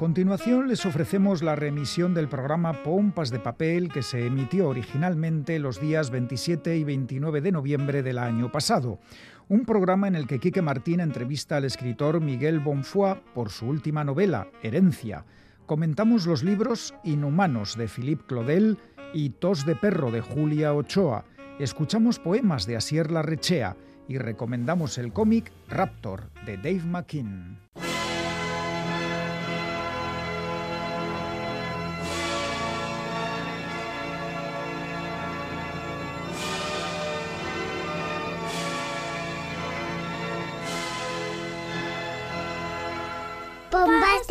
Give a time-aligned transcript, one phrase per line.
[0.00, 5.78] continuación les ofrecemos la remisión del programa Pompas de Papel que se emitió originalmente los
[5.78, 8.98] días 27 y 29 de noviembre del año pasado.
[9.50, 14.02] Un programa en el que Quique Martín entrevista al escritor Miguel Bonfoy por su última
[14.02, 15.26] novela, Herencia.
[15.66, 18.78] Comentamos los libros Inhumanos de Philippe Claudel
[19.12, 21.26] y Tos de Perro de Julia Ochoa.
[21.58, 23.76] Escuchamos poemas de Asier Larrechea
[24.08, 27.58] y recomendamos el cómic Raptor de Dave McKean.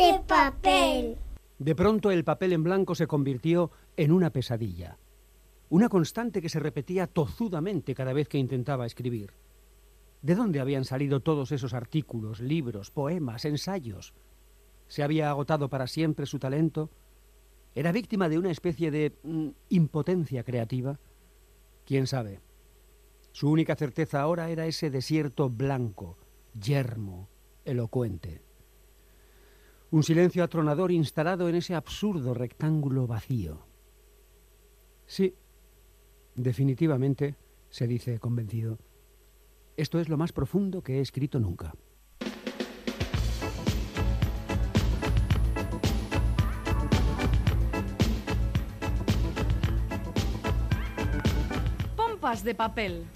[0.00, 1.18] De papel.
[1.58, 4.96] De pronto el papel en blanco se convirtió en una pesadilla,
[5.68, 9.34] una constante que se repetía tozudamente cada vez que intentaba escribir.
[10.22, 14.14] ¿De dónde habían salido todos esos artículos, libros, poemas, ensayos?
[14.88, 16.88] ¿Se había agotado para siempre su talento?
[17.74, 20.98] ¿Era víctima de una especie de mm, impotencia creativa?
[21.84, 22.40] ¿Quién sabe?
[23.32, 26.16] Su única certeza ahora era ese desierto blanco,
[26.58, 27.28] yermo,
[27.66, 28.49] elocuente.
[29.92, 33.66] Un silencio atronador instalado en ese absurdo rectángulo vacío.
[35.04, 35.34] Sí,
[36.36, 37.34] definitivamente,
[37.70, 38.78] se dice convencido,
[39.76, 41.74] esto es lo más profundo que he escrito nunca.
[51.96, 53.06] Pompas de papel.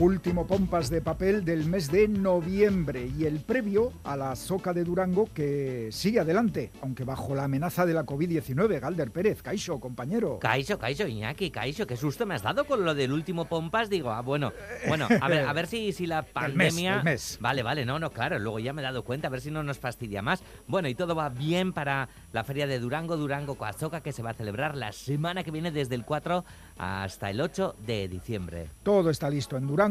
[0.00, 4.84] Último pompas de papel del mes de noviembre y el previo a la soca de
[4.84, 8.78] Durango que sigue adelante, aunque bajo la amenaza de la COVID-19.
[8.78, 10.38] Galder Pérez, Caixo, compañero.
[10.38, 13.90] Caixo, Caixo, Iñaki, Caixo, qué susto me has dado con lo del último pompas.
[13.90, 14.52] Digo, ah, bueno,
[14.86, 16.98] bueno, a ver, a ver si, si la pandemia...
[16.98, 19.40] El mes, Vale, vale, no, no, claro, luego ya me he dado cuenta, a ver
[19.40, 20.44] si no nos fastidia más.
[20.68, 24.30] Bueno, y todo va bien para la feria de Durango, Durango Coazoca, que se va
[24.30, 26.44] a celebrar la semana que viene desde el 4
[26.76, 28.68] hasta el 8 de diciembre.
[28.84, 29.87] Todo está listo en Durango,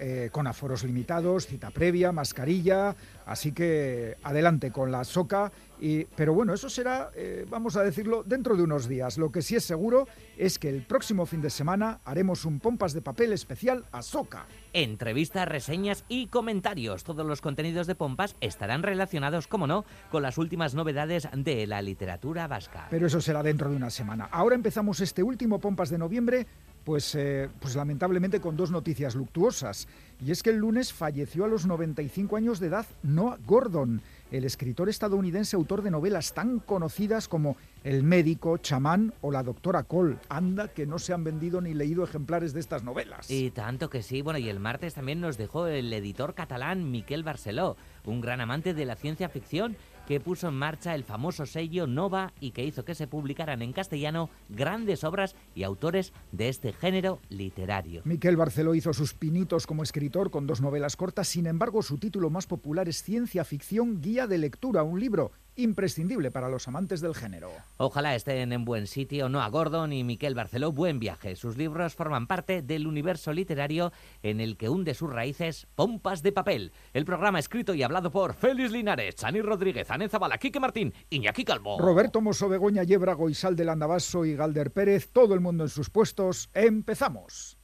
[0.00, 2.94] eh, con aforos limitados, cita previa, mascarilla,
[3.26, 5.50] así que adelante con la soca.
[5.80, 9.18] Y, pero bueno, eso será, eh, vamos a decirlo, dentro de unos días.
[9.18, 10.06] Lo que sí es seguro
[10.36, 14.46] es que el próximo fin de semana haremos un pompas de papel especial a soca.
[14.72, 17.02] Entrevistas, reseñas y comentarios.
[17.02, 21.82] Todos los contenidos de Pompas estarán relacionados, como no, con las últimas novedades de la
[21.82, 22.86] literatura vasca.
[22.88, 24.28] Pero eso será dentro de una semana.
[24.30, 26.46] Ahora empezamos este último pompas de noviembre
[26.84, 29.88] pues, eh, pues lamentablemente con dos noticias luctuosas.
[30.24, 34.44] Y es que el lunes falleció a los 95 años de edad Noah Gordon, el
[34.44, 40.18] escritor estadounidense autor de novelas tan conocidas como El médico, Chamán o La doctora Cole.
[40.28, 43.30] Anda que no se han vendido ni leído ejemplares de estas novelas.
[43.30, 44.20] Y tanto que sí.
[44.20, 48.74] Bueno, y el martes también nos dejó el editor catalán Miquel Barceló, un gran amante
[48.74, 49.76] de la ciencia ficción
[50.10, 53.72] que puso en marcha el famoso sello Nova y que hizo que se publicaran en
[53.72, 58.02] castellano grandes obras y autores de este género literario.
[58.04, 62.28] Miquel Barceló hizo sus pinitos como escritor con dos novelas cortas, sin embargo su título
[62.28, 65.30] más popular es Ciencia Ficción Guía de Lectura, un libro
[65.62, 67.50] imprescindible para los amantes del género.
[67.76, 70.72] Ojalá estén en buen sitio Noah Gordon y Miquel Barceló.
[70.72, 71.36] Buen viaje.
[71.36, 76.32] Sus libros forman parte del universo literario en el que hunde sus raíces Pompas de
[76.32, 76.72] Papel.
[76.92, 81.44] El programa escrito y hablado por Félix Linares, Chani Rodríguez, Anne Zabala, Quique Martín, Iñaki
[81.44, 81.78] Calvo.
[81.78, 85.90] Roberto Mosso, Begoña Yebra, Goisal del Andabaso y Galder Pérez, todo el mundo en sus
[85.90, 86.50] puestos.
[86.54, 87.58] ¡Empezamos!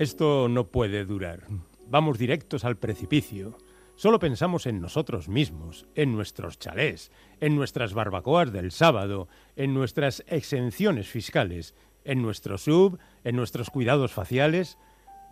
[0.00, 1.46] Esto no puede durar.
[1.86, 3.58] Vamos directos al precipicio.
[3.96, 10.24] Solo pensamos en nosotros mismos, en nuestros chalés, en nuestras barbacoas del sábado, en nuestras
[10.26, 11.74] exenciones fiscales,
[12.04, 14.78] en nuestro sub, en nuestros cuidados faciales.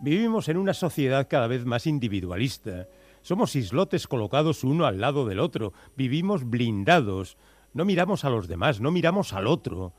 [0.01, 2.87] Vivimos en una sociedad cada vez más individualista.
[3.23, 5.73] Somos islotes colocados uno al lado del otro.
[5.97, 7.37] Vivimos blindados.
[7.73, 9.93] No miramos a los demás, no miramos al otro.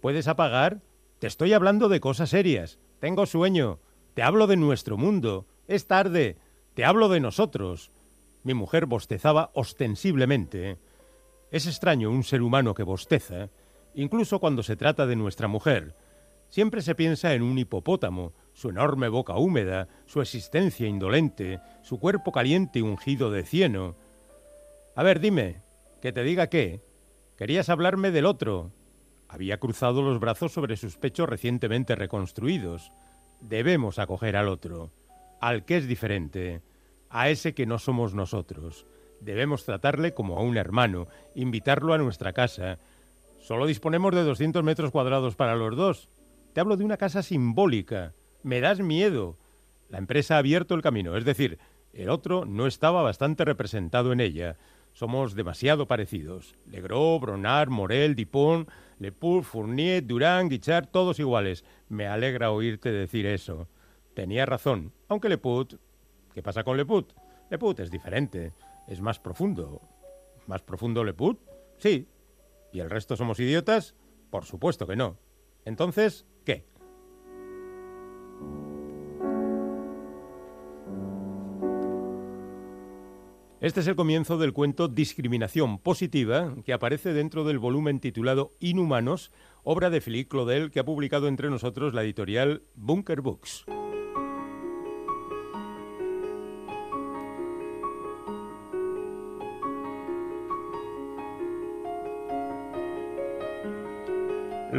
[0.00, 0.82] ¿Puedes apagar?
[1.18, 2.78] Te estoy hablando de cosas serias.
[3.00, 3.80] Tengo sueño.
[4.18, 5.46] Te hablo de nuestro mundo.
[5.68, 6.38] Es tarde.
[6.74, 7.92] Te hablo de nosotros.
[8.42, 10.76] Mi mujer bostezaba ostensiblemente.
[11.52, 13.48] Es extraño un ser humano que bosteza,
[13.94, 15.94] incluso cuando se trata de nuestra mujer.
[16.48, 22.32] Siempre se piensa en un hipopótamo, su enorme boca húmeda, su existencia indolente, su cuerpo
[22.32, 23.94] caliente y ungido de cieno.
[24.96, 25.62] A ver, dime,
[26.02, 26.80] que te diga qué.
[27.36, 28.72] Querías hablarme del otro.
[29.28, 32.90] Había cruzado los brazos sobre sus pechos recientemente reconstruidos
[33.40, 34.90] debemos acoger al otro,
[35.40, 36.62] al que es diferente,
[37.10, 38.86] a ese que no somos nosotros.
[39.20, 42.78] Debemos tratarle como a un hermano, invitarlo a nuestra casa.
[43.38, 46.08] Solo disponemos de 200 metros cuadrados para los dos.
[46.52, 48.14] Te hablo de una casa simbólica.
[48.42, 49.36] Me das miedo.
[49.88, 51.58] La empresa ha abierto el camino, es decir,
[51.92, 54.56] el otro no estaba bastante representado en ella.
[54.92, 56.56] Somos demasiado parecidos.
[56.66, 58.68] Legros, Bronard, Morel, Dupont,
[58.98, 61.64] Lepur, Fournier, Durand, Guichard, todos iguales.
[61.88, 63.68] Me alegra oírte decir eso.
[64.14, 65.74] Tenía razón, aunque Leput...
[66.34, 67.12] ¿Qué pasa con Leput?
[67.50, 68.52] Leput es diferente,
[68.86, 69.80] es más profundo.
[70.46, 71.40] ¿Más profundo Leput?
[71.78, 72.08] Sí.
[72.72, 73.94] ¿Y el resto somos idiotas?
[74.30, 75.16] Por supuesto que no.
[75.64, 76.26] Entonces,
[83.60, 89.32] Este es el comienzo del cuento Discriminación Positiva, que aparece dentro del volumen titulado Inhumanos,
[89.64, 93.64] obra de Philippe Claudel, que ha publicado entre nosotros la editorial Bunker Books.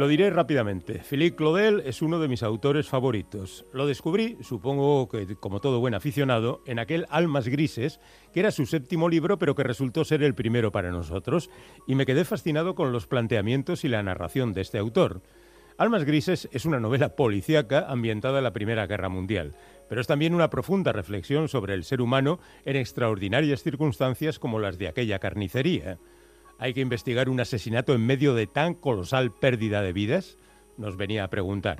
[0.00, 1.02] Lo diré rápidamente.
[1.06, 3.66] Philippe Claudel es uno de mis autores favoritos.
[3.74, 8.00] Lo descubrí, supongo que como todo buen aficionado, en aquel Almas Grises,
[8.32, 11.50] que era su séptimo libro, pero que resultó ser el primero para nosotros,
[11.86, 15.20] y me quedé fascinado con los planteamientos y la narración de este autor.
[15.76, 19.54] Almas Grises es una novela policíaca ambientada en la Primera Guerra Mundial,
[19.86, 24.78] pero es también una profunda reflexión sobre el ser humano en extraordinarias circunstancias como las
[24.78, 25.98] de aquella carnicería.
[26.60, 30.36] ¿Hay que investigar un asesinato en medio de tan colosal pérdida de vidas?
[30.76, 31.78] Nos venía a preguntar.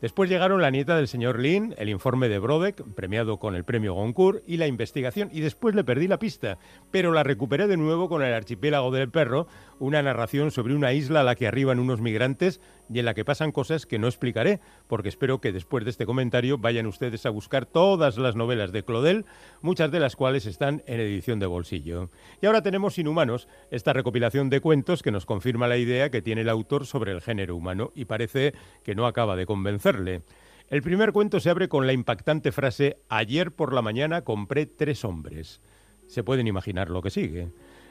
[0.00, 3.94] Después llegaron la nieta del señor Lin, el informe de Brodeck, premiado con el premio
[3.94, 6.58] Goncourt, y la investigación, y después le perdí la pista,
[6.90, 9.46] pero la recuperé de nuevo con el archipiélago del perro,
[9.78, 12.60] una narración sobre una isla a la que arriban unos migrantes
[12.92, 16.06] y en la que pasan cosas que no explicaré, porque espero que después de este
[16.06, 19.26] comentario vayan ustedes a buscar todas las novelas de Claudel,
[19.60, 22.10] muchas de las cuales están en edición de bolsillo.
[22.40, 26.42] Y ahora tenemos Inhumanos, esta recopilación de cuentos que nos confirma la idea que tiene
[26.42, 30.22] el autor sobre el género humano y parece que no acaba de convencerle.
[30.68, 35.02] El primer cuento se abre con la impactante frase Ayer por la mañana compré tres
[35.02, 35.62] hombres.
[36.06, 37.48] Se pueden imaginar lo que sigue.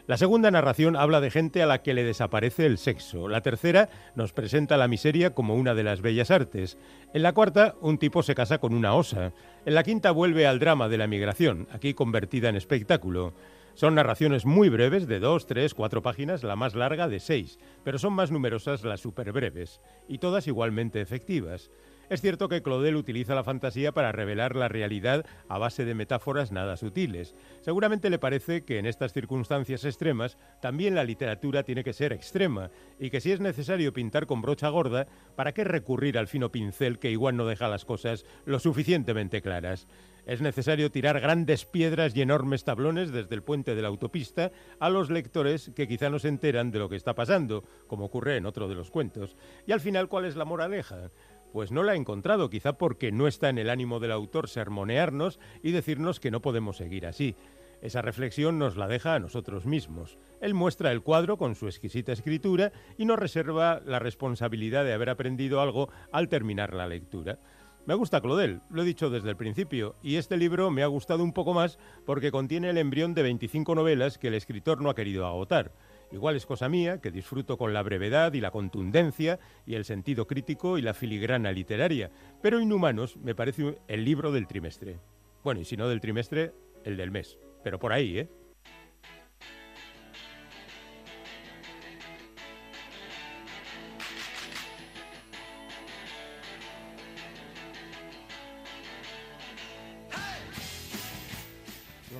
[0.07, 3.27] La segunda narración habla de gente a la que le desaparece el sexo.
[3.27, 6.77] La tercera nos presenta la miseria como una de las bellas artes.
[7.13, 9.33] En la cuarta, un tipo se casa con una osa.
[9.65, 13.33] En la quinta vuelve al drama de la migración, aquí convertida en espectáculo.
[13.73, 17.99] Son narraciones muy breves, de dos, tres, cuatro páginas, la más larga de seis, pero
[17.99, 21.69] son más numerosas las breves, y todas igualmente efectivas.
[22.09, 26.53] Es cierto que Claudel utiliza la fantasía para revelar la realidad a base de metáforas
[26.53, 27.35] nada sutiles.
[27.59, 32.71] Seguramente le parece que en estas circunstancias extremas también la literatura tiene que ser extrema
[32.97, 35.05] y que si es necesario pintar con brocha gorda,
[35.35, 39.85] ¿para qué recurrir al fino pincel que igual no deja las cosas lo suficientemente claras?
[40.25, 44.89] Es necesario tirar grandes piedras y enormes tablones desde el puente de la autopista a
[44.89, 48.45] los lectores que quizá no se enteran de lo que está pasando, como ocurre en
[48.45, 49.37] otro de los cuentos.
[49.65, 51.11] Y al final, ¿cuál es la moraleja?
[51.57, 55.39] Pues no la ha encontrado, quizá porque no está en el ánimo del autor sermonearnos
[55.63, 57.35] y decirnos que no podemos seguir así.
[57.81, 60.19] Esa reflexión nos la deja a nosotros mismos.
[60.39, 65.09] Él muestra el cuadro con su exquisita escritura y nos reserva la responsabilidad de haber
[65.09, 67.39] aprendido algo al terminar la lectura.
[67.87, 71.23] Me gusta Claudel, lo he dicho desde el principio, y este libro me ha gustado
[71.23, 74.95] un poco más porque contiene el embrión de 25 novelas que el escritor no ha
[74.95, 75.71] querido agotar.
[76.11, 80.25] Igual es cosa mía, que disfruto con la brevedad y la contundencia y el sentido
[80.25, 82.11] crítico y la filigrana literaria,
[82.41, 84.99] pero Inhumanos me parece el libro del trimestre.
[85.43, 87.37] Bueno, y si no del trimestre, el del mes.
[87.63, 88.29] Pero por ahí, ¿eh?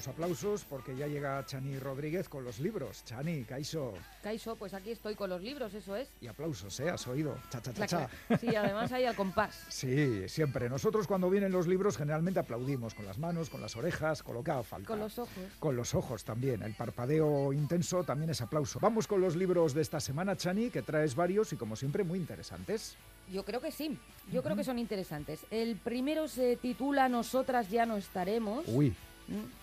[0.08, 3.04] Aplausos porque ya llega Chani Rodríguez con los libros.
[3.06, 3.94] Chani, Caiso.
[4.24, 6.10] Caiso, pues aquí estoy con los libros, eso es.
[6.22, 6.90] Y aplausos, ¿eh?
[6.90, 7.38] Has oído.
[7.50, 8.10] Cha, cha, cha, cha.
[8.40, 9.66] Sí, además hay al compás.
[9.78, 10.70] Sí, siempre.
[10.70, 14.44] Nosotros cuando vienen los libros generalmente aplaudimos con las manos, con las orejas, con lo
[14.44, 14.88] que haga falta.
[14.88, 15.32] Con los ojos.
[15.60, 16.64] Con los ojos también.
[16.64, 18.80] El parpadeo intenso también es aplauso.
[18.80, 22.18] Vamos con los libros de esta semana, Chani, que traes varios y como siempre muy
[22.18, 22.96] interesantes.
[23.32, 23.98] Yo creo que sí,
[24.32, 25.42] yo creo que son interesantes.
[25.52, 28.66] El primero se titula Nosotras ya no estaremos.
[28.68, 28.96] Uy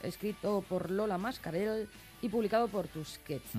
[0.03, 1.89] escrito por Lola Mascarell
[2.23, 3.51] y publicado por Tusquets.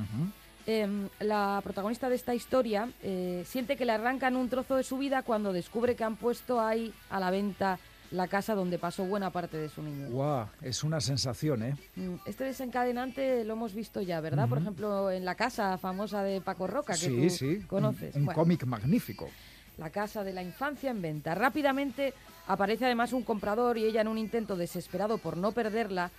[0.68, 4.98] Em, la protagonista de esta historia eh, siente que le arrancan un trozo de su
[4.98, 7.78] vida cuando descubre que han puesto ahí a la venta
[8.12, 10.10] la casa donde pasó buena parte de su niñez.
[10.10, 10.48] ¡Guau!
[10.62, 11.76] Es una sensación, ¿eh?
[11.96, 14.48] Mm, este desencadenante lo hemos visto ya, ¿verdad?
[14.48, 17.60] Por ejemplo, en la casa famosa de Paco Roca, que sí, tú sí.
[17.68, 18.16] conoces.
[18.16, 19.30] Un, cómic magnífico.
[19.78, 21.36] La casa de la infancia en venta.
[21.36, 22.14] Rápidamente
[22.48, 26.12] Aparece además un comprador y ella en un intento desesperado por no perderla,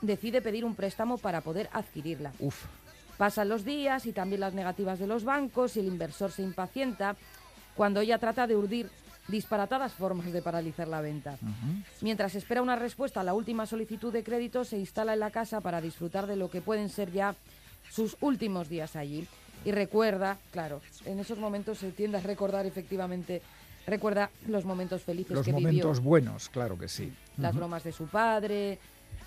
[0.00, 2.32] decide pedir un préstamo para poder adquirirla.
[2.38, 2.64] Uf.
[3.16, 7.16] Pasan los días y también las negativas de los bancos y el inversor se impacienta
[7.74, 8.90] cuando ella trata de urdir
[9.28, 11.36] disparatadas formas de paralizar la venta.
[12.00, 15.60] Mientras espera una respuesta a la última solicitud de crédito, se instala en la casa
[15.60, 17.34] para disfrutar de lo que pueden ser ya
[17.90, 19.26] sus últimos días allí.
[19.64, 23.42] Y recuerda, claro, en esos momentos se tiende a recordar efectivamente,
[23.88, 26.08] recuerda los momentos felices Los que momentos vivió.
[26.08, 27.12] buenos, claro que sí.
[27.36, 28.78] Las bromas de su padre,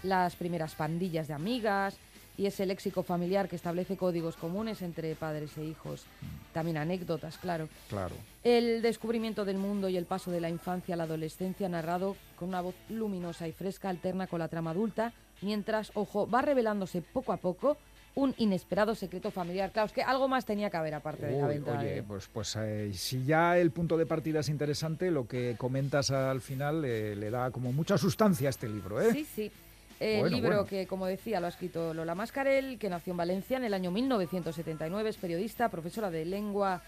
[0.03, 1.97] las primeras pandillas de amigas
[2.37, 6.05] y ese léxico familiar que establece códigos comunes entre padres e hijos.
[6.53, 7.67] También anécdotas, claro.
[7.89, 8.15] Claro.
[8.43, 12.49] El descubrimiento del mundo y el paso de la infancia a la adolescencia narrado con
[12.49, 17.33] una voz luminosa y fresca alterna con la trama adulta, mientras, ojo, va revelándose poco
[17.33, 17.77] a poco
[18.15, 19.71] un inesperado secreto familiar.
[19.71, 21.77] Claro, es que algo más tenía que haber aparte de la venta.
[21.79, 25.55] oye, de- pues, pues eh, si ya el punto de partida es interesante, lo que
[25.57, 29.11] comentas al final eh, le da como mucha sustancia a este libro, ¿eh?
[29.13, 29.51] Sí, sí.
[29.99, 30.65] El Bueno, libro bueno.
[30.65, 33.91] que, como decía, lo ha escrito Lola Mascarell, que nació en Valencia en el año
[33.91, 36.81] 1979, es periodista, profesora de lengua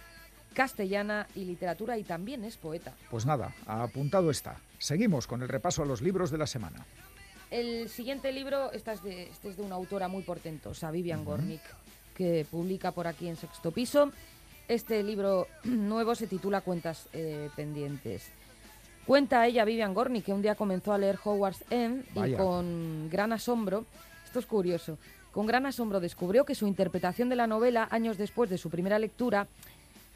[0.54, 2.94] castellana y literatura y también es poeta.
[3.10, 4.58] Pues nada, apuntado está.
[4.78, 6.86] Seguimos con el repaso a los libros de la semana.
[7.54, 11.62] El siguiente libro, esta es de, este es de una autora muy portentosa, Vivian Gornick,
[12.16, 14.12] que publica por aquí en Sexto Piso.
[14.68, 18.32] Este libro nuevo se titula Cuentas eh, pendientes.
[19.06, 23.32] Cuenta ella, Vivian Gornick, que un día comenzó a leer Howard's End y con gran
[23.32, 23.86] asombro,
[24.26, 24.98] esto es curioso,
[25.32, 28.98] con gran asombro descubrió que su interpretación de la novela, años después de su primera
[28.98, 29.48] lectura,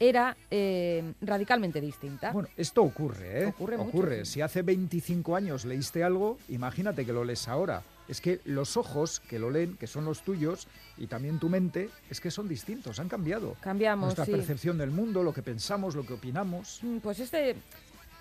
[0.00, 2.32] era eh, radicalmente distinta.
[2.32, 3.46] Bueno, esto ocurre, ¿eh?
[3.46, 4.32] Ocurre mucho, sí.
[4.32, 7.82] Si hace 25 años leíste algo, imagínate que lo lees ahora.
[8.06, 11.90] Es que los ojos que lo leen, que son los tuyos, y también tu mente,
[12.08, 13.56] es que son distintos, han cambiado.
[13.60, 14.32] Cambiamos, Nuestra sí.
[14.32, 16.78] percepción del mundo, lo que pensamos, lo que opinamos.
[16.82, 17.56] Mm, Pues este,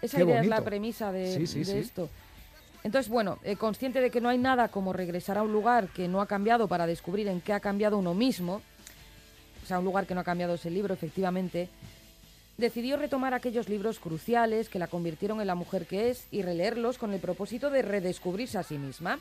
[0.02, 2.10] esa Qué idea es la premisa de, Sí, esto.
[2.84, 6.08] Entonces, bueno, eh, consciente de que no hay nada como regresar a un lugar que
[6.08, 8.62] no ha cambiado para descubrir en qué ha cambiado uno mismo,
[9.68, 11.68] o sea, un lugar que no ha cambiado ese libro, efectivamente,
[12.58, 16.98] decidió retomar aquellos libros cruciales que la convirtieron en la mujer que es y releerlos
[16.98, 19.20] con el propósito de redescubrirse a sí misma.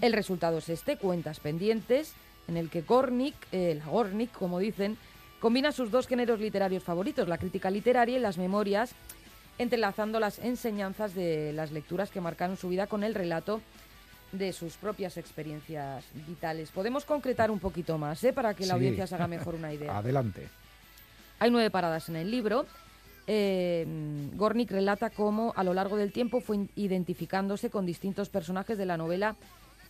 [0.00, 2.14] El resultado es este, Cuentas pendientes,
[2.48, 4.98] en el que Gornick, eh, la Gornick, como dicen,
[5.38, 8.90] combina sus dos géneros literarios favoritos, la crítica literaria y las memorias,
[9.58, 13.60] entrelazando las enseñanzas de las lecturas que marcaron su vida con el relato
[14.32, 16.70] de sus propias experiencias vitales.
[16.70, 18.32] Podemos concretar un poquito más, ¿eh?
[18.32, 18.72] para que la Sí.
[18.72, 19.96] audiencia se haga mejor una idea.
[19.98, 20.48] Adelante.
[21.38, 22.66] Hay nueve paradas en el libro.
[23.26, 23.86] Eh,
[24.34, 28.96] Gornick relata cómo a lo largo del tiempo fue identificándose con distintos personajes de la
[28.96, 29.36] novela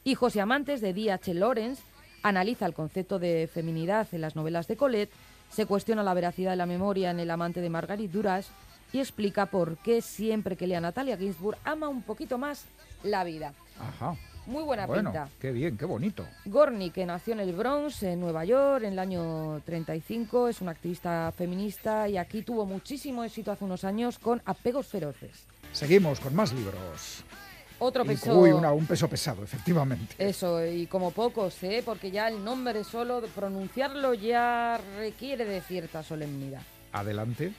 [0.05, 1.35] Hijos y amantes de D.H.
[1.35, 1.83] Lawrence,
[2.23, 5.13] analiza el concepto de feminidad en las novelas de Colette,
[5.51, 8.49] se cuestiona la veracidad de la memoria en El amante de Marguerite Duras
[8.93, 12.65] y explica por qué siempre que lea Natalia Ginsburg ama un poquito más
[13.03, 13.53] la vida.
[13.81, 14.17] Ajá.
[14.49, 15.29] Muy buena bueno, pinta.
[15.41, 16.27] qué bien, qué bonito.
[16.47, 20.71] Gornick, que nació en el Bronx, en Nueva York, en el año 35, es una
[20.73, 25.45] activista feminista y aquí tuvo muchísimo éxito hace unos años con Apegos Feroces.
[25.73, 27.23] Seguimos con más libros.
[27.81, 28.37] Otro peso...
[28.37, 30.15] Uy, una- un peso pesado, efectivamente.
[30.19, 31.83] Eso, y como pocos, ¿eh?
[31.85, 36.63] porque ya el nombre solo, pronunciarlo ya requiere de cierta solemnidad.
[36.93, 37.53] Adelante.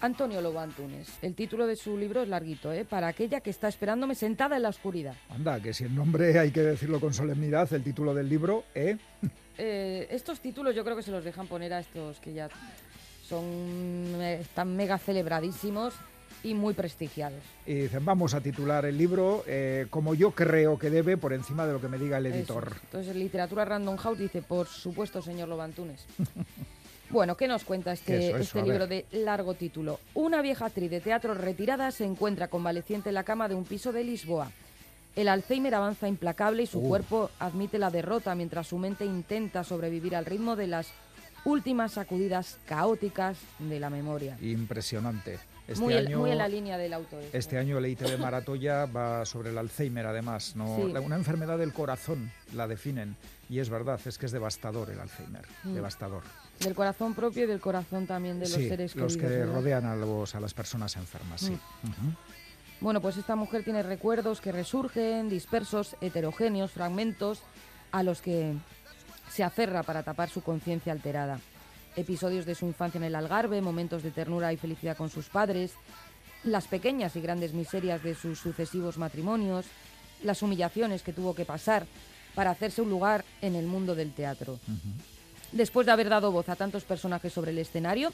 [0.00, 1.08] Antonio Antunes.
[1.22, 2.84] El título de su libro es larguito, ¿eh?
[2.84, 5.14] Para aquella que está esperándome sentada en la oscuridad.
[5.28, 8.96] Anda, que si el nombre hay que decirlo con solemnidad, el título del libro, ¿eh?
[9.60, 12.48] Eh, estos títulos yo creo que se los dejan poner a estos que ya
[13.28, 15.94] son eh, están mega celebradísimos
[16.44, 17.42] y muy prestigiados.
[17.66, 21.66] Y dicen, vamos a titular el libro eh, como yo creo que debe, por encima
[21.66, 22.68] de lo que me diga el editor.
[22.68, 22.80] Eso.
[22.84, 26.06] Entonces, Literatura Random House dice, por supuesto, señor Lobantunes.
[27.10, 29.06] bueno, ¿qué nos cuenta este, Eso, eso, este libro ver.
[29.10, 30.00] de largo título?
[30.14, 33.92] Una vieja actriz de teatro retirada se encuentra convaleciente en la cama de un piso
[33.92, 34.50] de Lisboa.
[35.16, 36.88] El Alzheimer avanza implacable y su Uh.
[36.88, 40.92] cuerpo admite la derrota mientras su mente intenta sobrevivir al ritmo de las
[41.48, 44.36] últimas sacudidas caóticas de la memoria.
[44.40, 45.38] Impresionante.
[45.66, 47.20] Este muy, año, muy en la línea del autor.
[47.22, 47.36] esto.
[47.36, 50.56] Este año el EIT de Maratoya va sobre el Alzheimer, además.
[50.56, 50.76] ¿no?
[50.76, 50.92] Sí.
[50.92, 53.16] La- Una enfermedad del corazón la definen.
[53.50, 55.44] Y es verdad, es que es devastador el Alzheimer.
[55.64, 55.74] Mm.
[55.74, 56.22] Devastador.
[56.60, 59.32] Del corazón propio y del corazón también de los sí, seres los queridos.
[59.32, 59.54] que ¿verdad?
[59.54, 61.52] rodean a, los, a las personas enfermas, sí.
[61.52, 62.80] Mm.
[62.80, 67.40] Bueno, pues esta mujer tiene recuerdos que resurgen, dispersos, heterogéneos, fragmentos
[67.90, 68.54] a los que
[69.30, 71.40] se aferra para tapar su conciencia alterada.
[71.96, 75.72] Episodios de su infancia en el Algarve, momentos de ternura y felicidad con sus padres,
[76.44, 79.66] las pequeñas y grandes miserias de sus sucesivos matrimonios,
[80.22, 81.86] las humillaciones que tuvo que pasar
[82.34, 84.58] para hacerse un lugar en el mundo del teatro.
[85.52, 88.12] Después de haber dado voz a tantos personajes sobre el escenario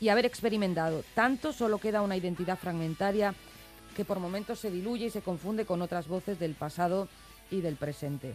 [0.00, 3.34] y haber experimentado tanto, solo queda una identidad fragmentaria
[3.96, 7.08] que por momentos se diluye y se confunde con otras voces del pasado
[7.50, 8.34] y del presente.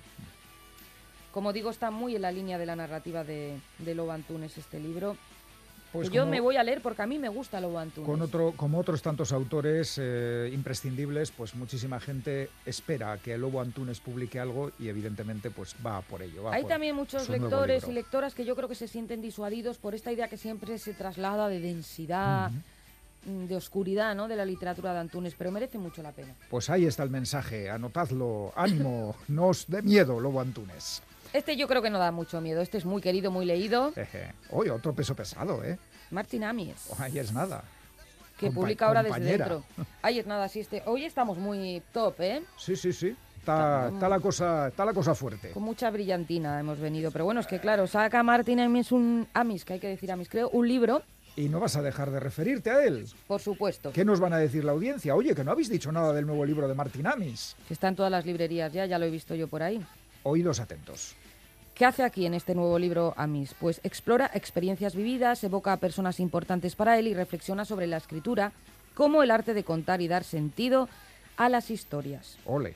[1.39, 4.77] Como digo, está muy en la línea de la narrativa de, de Lobo Antunes este
[4.77, 5.15] libro.
[5.93, 8.09] Pues yo me voy a leer porque a mí me gusta Lobo Antunes.
[8.09, 14.01] Con otro, como otros tantos autores eh, imprescindibles, pues muchísima gente espera que Lobo Antunes
[14.01, 16.43] publique algo y evidentemente pues va por ello.
[16.43, 19.77] va Hay por también muchos lectores y lectoras que yo creo que se sienten disuadidos
[19.77, 22.51] por esta idea que siempre se traslada de densidad,
[23.25, 24.27] mm, de oscuridad, ¿no?
[24.27, 26.35] De la literatura de Antunes, pero merece mucho la pena.
[26.49, 31.01] Pues ahí está el mensaje, anotadlo, ánimo, no os dé miedo, Lobo Antunes.
[31.33, 32.61] Este yo creo que no da mucho miedo.
[32.61, 33.91] Este es muy querido, muy leído.
[33.93, 34.33] Jeje.
[34.51, 35.77] Oye, otro peso pesado, ¿eh?
[36.11, 37.63] Martin Amies, Ahí es nada.
[38.37, 39.63] que compa- publica ahora desde dentro.
[40.01, 40.81] Ahí es nada, sí, este.
[40.85, 42.43] Hoy estamos muy top, ¿eh?
[42.57, 43.15] Sí, sí, sí.
[43.37, 45.51] Está, está la cosa, está la cosa fuerte.
[45.51, 47.09] Con mucha brillantina hemos venido.
[47.11, 50.27] Pero bueno, es que claro, saca Martin Amies un Amis, que hay que decir Amis,
[50.29, 51.01] creo, un libro,
[51.35, 53.05] Y no vas a dejar de referirte a él.
[53.27, 55.15] por supuesto, ¿Qué nos van a decir la audiencia?
[55.15, 57.55] Oye, que no habéis dicho nada del nuevo libro de Martín Amis.
[57.67, 59.83] que está en todas las librerías ya, ya lo he visto yo por ahí.
[60.23, 61.15] Oídos atentos.
[61.73, 63.55] ¿Qué hace aquí en este nuevo libro Amis?
[63.57, 68.51] Pues explora experiencias vividas, evoca a personas importantes para él y reflexiona sobre la escritura
[68.95, 70.89] como el arte de contar y dar sentido
[71.37, 72.37] a las historias.
[72.45, 72.75] Ole.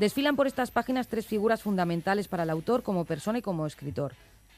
[0.00, 4.14] Desfilan por estas páginas tres figuras fundamentales para el autor como persona y como escritor.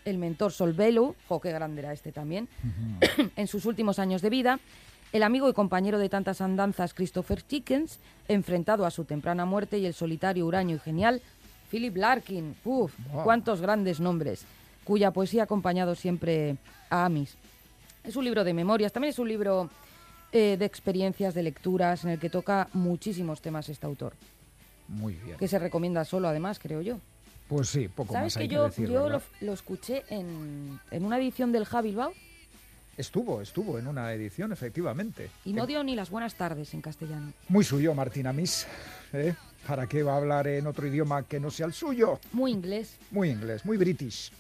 [0.07, 2.49] El mentor Solvelu, jo, qué grande era este también,
[3.37, 4.61] en sus últimos años de vida.
[5.13, 9.85] El amigo y compañero de tantas andanzas Christopher Chickens, enfrentado a su temprana muerte, y
[9.85, 11.21] el solitario, huraño y genial
[11.73, 12.55] Philip Larkin.
[12.65, 13.25] Uf, Wow.
[13.25, 14.45] cuántos grandes nombres,
[14.85, 16.57] cuya poesía ha acompañado siempre
[16.91, 17.35] a Amis.
[18.05, 19.71] Es un libro de memorias, también es un libro
[20.33, 24.13] eh, de experiencias, de lecturas, en el que toca muchísimos temas este autor
[24.89, 25.37] Muy bien.
[25.39, 26.99] que se recomienda solo, además, creo yo.
[27.49, 28.89] Pues sí, poco ¿Sabes más hay que que, yo, decir.
[28.89, 29.09] yo
[29.41, 32.13] lo, escuché en, en una edición del Ja Bilbao
[32.99, 35.31] Estuvo, estuvo en una edición, efectivamente.
[35.47, 37.33] y no dio ni las buenas tardes en castellano?
[37.49, 38.67] Muy suyo, Martín Amis.
[39.15, 39.35] ¿eh?
[39.67, 42.19] ¿Para qué va a hablar en otro idioma que no sea el suyo?
[42.33, 42.97] Muy inglés.
[43.11, 44.33] Muy inglés, muy british.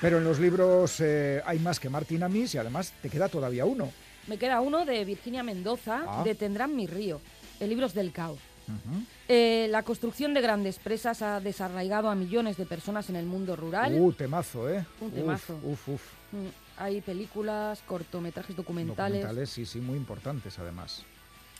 [0.00, 3.64] Pero en los libros eh, hay más que Martín Amis y además te queda todavía
[3.64, 3.90] uno.
[4.26, 6.22] Me queda uno de Virginia Mendoza, Ah.
[6.22, 7.20] de Tendrán mi río,
[7.60, 8.38] el libros del caos.
[8.68, 9.02] Ujú.
[9.28, 13.56] Eh, la construcción de grandes presas ha desarraigado a millones de personas en el mundo
[13.56, 13.94] rural.
[13.98, 14.84] Uh, temazo, ¿eh?
[15.00, 15.58] Un Uf, temazo.
[15.62, 16.02] Uf, uf.
[16.32, 19.22] Mm, Hay películas, cortometrajes documentales.
[19.22, 21.02] Documentales, sí, sí, muy importantes además.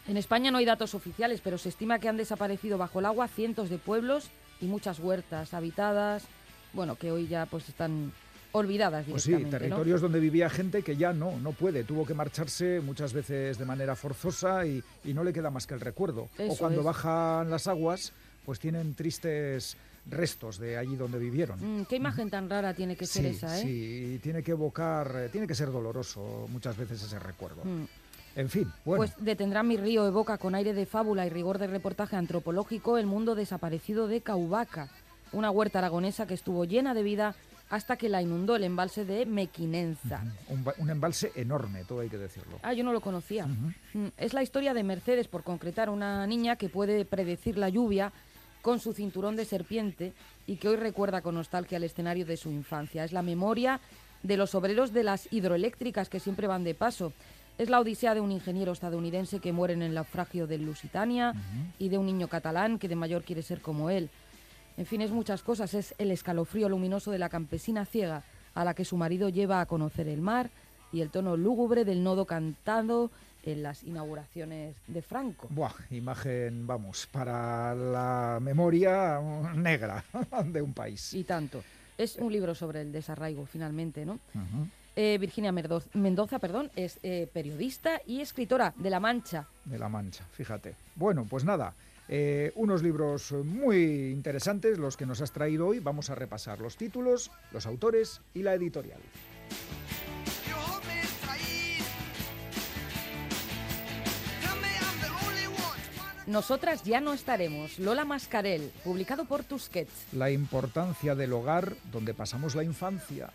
[0.09, 3.29] En España no hay datos oficiales, pero se estima que han desaparecido bajo el agua
[3.29, 6.25] cientos de pueblos y muchas huertas habitadas,
[6.73, 8.11] bueno, que hoy ya pues están
[8.53, 12.81] olvidadas Pues sí, territorios donde vivía gente que ya no, no puede, tuvo que marcharse
[12.81, 16.31] muchas veces de manera forzosa y, y no le queda más que el recuerdo.
[16.39, 16.87] o cuando es.
[16.87, 18.15] bajan las aguas,
[18.47, 21.81] pues tienen tristes restos de allí donde vivieron.
[21.81, 23.63] Mm, qué imagen tan rara tiene que ser esa, ¿eh?
[23.63, 27.63] sí, tiene que evocar, eh, tiene que ser doloroso muchas veces ese recuerdo.
[27.63, 27.85] Mm.
[28.39, 31.67] En fin, bueno, Pues Detendrá mi río evoca con aire de fábula y rigor de
[31.67, 34.89] reportaje antropológico el mundo desaparecido de Caubaca,
[35.33, 37.35] una huerta aragonesa que estuvo llena de vida
[37.69, 40.23] hasta que la inundó el embalse de Mequinenza.
[40.49, 42.61] un, ba- un embalse enorme, todo hay que decirlo.
[42.63, 43.45] Ah, yo no lo conocía.
[43.47, 48.13] Mm, Es la historia de Mercedes, por concretar, una niña que puede predecir la lluvia
[48.63, 50.13] con su cinturón de serpiente
[50.47, 53.05] y que hoy recuerda con nostalgia el escenario de su infancia.
[53.05, 53.81] Es la memoria
[54.23, 57.13] de los obreros de las hidroeléctricas que siempre van de paso.
[57.59, 61.35] Es la odisea de un ingeniero estadounidense que muere en el naufragio del Lusitania
[61.79, 64.11] y de un niño catalán que de mayor quiere ser como él.
[64.77, 65.75] En fin, es muchas cosas.
[65.75, 68.23] Es el escalofrío luminoso de la campesina ciega
[68.55, 70.51] a la que su marido lleva a conocer el mar
[70.93, 73.11] y el tono lúgubre del nodo cantado
[73.43, 75.49] en las inauguraciones de Franco.
[75.51, 79.21] Buah, imagen, vamos, para la memoria
[79.55, 80.05] negra
[80.45, 81.13] de un país.
[81.13, 81.63] Y tanto.
[81.97, 84.21] Es un libro sobre el desarraigo, finalmente, ¿no?
[84.35, 84.69] Ujú.
[85.01, 89.47] Eh, Virginia Mendoza, perdón, es eh, periodista y escritora de La Mancha.
[89.65, 90.75] de La Mancha, fíjate.
[90.97, 91.73] Bueno, pues nada,
[92.09, 95.79] eh, unos libros muy interesantes los que nos has traído hoy.
[95.79, 98.99] Vamos a repasar los títulos, los autores y la editorial.
[106.27, 107.79] Nosotras ya no estaremos.
[107.79, 110.13] Lola Mascarel, publicado por Tusquets.
[110.13, 113.31] La importancia del hogar donde pasamos la infancia.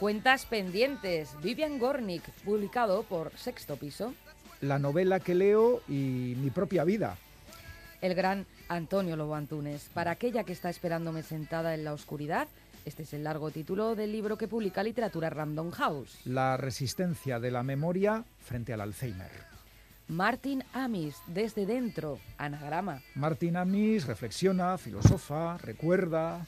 [0.00, 1.30] Cuentas pendientes.
[1.42, 4.12] Vivian Gornick, publicado por Sexto Piso.
[4.60, 7.16] La novela que leo y mi propia vida.
[8.02, 9.88] El gran Antonio Lobo Antunes.
[9.94, 12.46] Para aquella que está esperándome sentada en la oscuridad,
[12.84, 16.18] este es el largo título del libro que publica Literatura Random House.
[16.26, 19.30] La resistencia de la memoria frente al Alzheimer.
[20.08, 23.00] Martin Amis, desde dentro, anagrama.
[23.14, 26.46] Martín Amis reflexiona, filosofa, recuerda.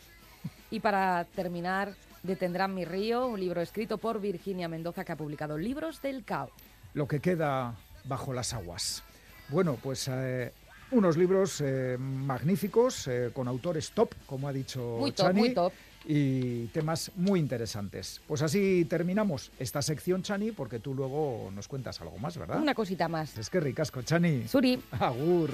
[0.71, 5.57] Y para terminar, Detendrán mi río, un libro escrito por Virginia Mendoza que ha publicado
[5.57, 6.51] Libros del Cao.
[6.95, 9.03] lo que queda bajo las aguas.
[9.51, 10.53] Bueno, pues eh,
[10.91, 15.55] unos libros eh, magníficos, eh, con autores top, como ha dicho Muy top, Chani, muy
[15.55, 15.73] top.
[16.07, 18.21] y temas muy interesantes.
[18.27, 22.61] Pues así terminamos esta sección, Chani, porque tú luego nos cuentas algo más, ¿verdad?
[22.61, 23.37] Una cosita más.
[23.39, 24.49] Es que ricasco, Chani.
[24.49, 24.83] Suri.
[24.99, 25.51] Agur.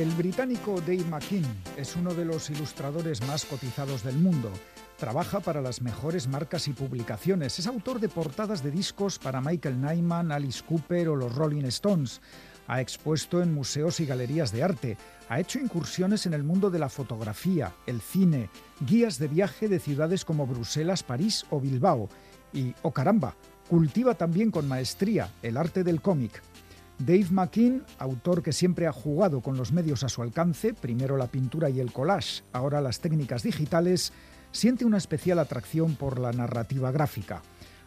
[0.00, 1.44] El británico Dave McKean
[1.76, 4.50] es uno de los ilustradores más cotizados del mundo.
[4.96, 7.58] Trabaja para las mejores marcas y publicaciones.
[7.58, 12.22] Es autor de portadas de discos para Michael Nyman, Alice Cooper o los Rolling Stones.
[12.66, 14.96] Ha expuesto en museos y galerías de arte.
[15.28, 18.48] Ha hecho incursiones en el mundo de la fotografía, el cine,
[18.80, 22.08] guías de viaje de ciudades como Bruselas, París o Bilbao.
[22.54, 23.34] Y, oh caramba,
[23.68, 26.40] cultiva también con maestría el arte del cómic.
[27.00, 31.28] Dave McKean, autor que siempre ha jugado con los medios a su alcance, primero la
[31.28, 34.12] pintura y el collage, ahora las técnicas digitales,
[34.52, 37.40] siente una especial atracción por la narrativa gráfica.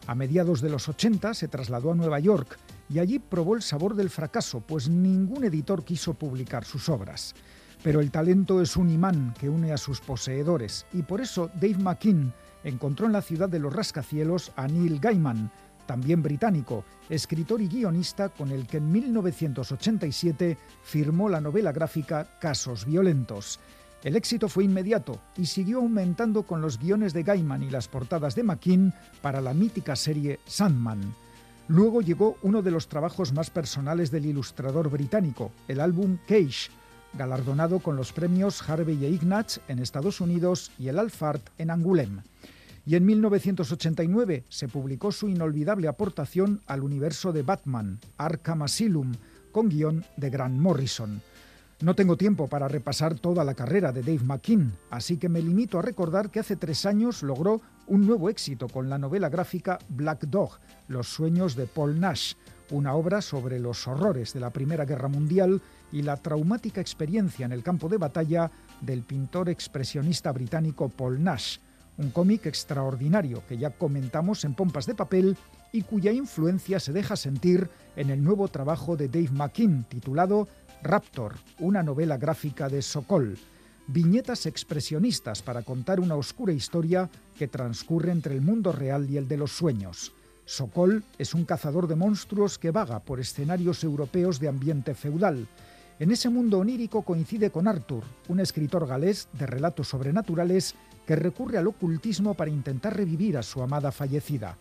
[0.08, 2.58] A mediados de los 80 se trasladó a Nueva York
[2.90, 7.36] y allí probó el sabor del fracaso, pues ningún editor quiso publicar sus obras.
[7.84, 11.78] Pero el talento es un imán que une a sus poseedores y por eso Dave
[11.78, 15.52] McKean encontró en la ciudad de los rascacielos a Neil Gaiman,
[15.86, 22.84] también británico, escritor y guionista con el que en 1987 firmó la novela gráfica Casos
[22.84, 23.60] Violentos.
[24.02, 28.34] El éxito fue inmediato y siguió aumentando con los guiones de Gaiman y las portadas
[28.34, 28.92] de McKean
[29.22, 31.14] para la mítica serie Sandman.
[31.68, 36.70] Luego llegó uno de los trabajos más personales del ilustrador británico, el álbum Cage,
[37.14, 42.22] galardonado con los premios Harvey e Ignatz en Estados Unidos y el Alfart en Angoulême.
[42.86, 49.12] Y en 1989 se publicó su inolvidable aportación al universo de Batman, Arkham Asylum,
[49.52, 51.22] con guion de Grant Morrison.
[51.80, 55.78] No tengo tiempo para repasar toda la carrera de Dave McKean, así que me limito
[55.78, 60.26] a recordar que hace tres años logró un nuevo éxito con la novela gráfica Black
[60.26, 62.34] Dog, Los sueños de Paul Nash,
[62.70, 65.60] una obra sobre los horrores de la Primera Guerra Mundial
[65.92, 71.58] y la traumática experiencia en el campo de batalla del pintor expresionista británico Paul Nash,
[71.96, 75.36] un cómic extraordinario que ya comentamos en Pompas de Papel
[75.72, 80.48] y cuya influencia se deja sentir en el nuevo trabajo de Dave McKean titulado
[80.82, 83.38] Raptor, una novela gráfica de Sokol.
[83.86, 89.28] Viñetas expresionistas para contar una oscura historia que transcurre entre el mundo real y el
[89.28, 90.12] de los sueños.
[90.46, 95.48] Sokol es un cazador de monstruos que vaga por escenarios europeos de ambiente feudal.
[95.98, 100.74] En ese mundo onírico coincide con Arthur, un escritor galés de relatos sobrenaturales
[101.06, 104.56] que recurre al ocultismo para intentar revivir a su amada fallecida.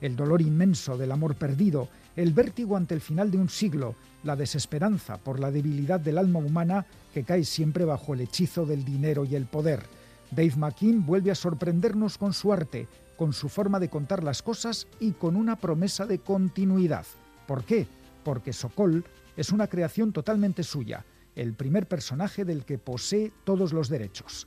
[0.00, 4.36] El dolor inmenso del amor perdido, el vértigo ante el final de un siglo, la
[4.36, 9.24] desesperanza por la debilidad del alma humana que cae siempre bajo el hechizo del dinero
[9.24, 9.82] y el poder.
[10.30, 14.88] Dave McKean vuelve a sorprendernos con su arte, con su forma de contar las cosas
[14.98, 17.06] y con una promesa de continuidad.
[17.46, 17.86] ¿Por qué?
[18.24, 19.04] Porque Sokol
[19.36, 21.04] es una creación totalmente suya,
[21.36, 24.46] el primer personaje del que posee todos los derechos.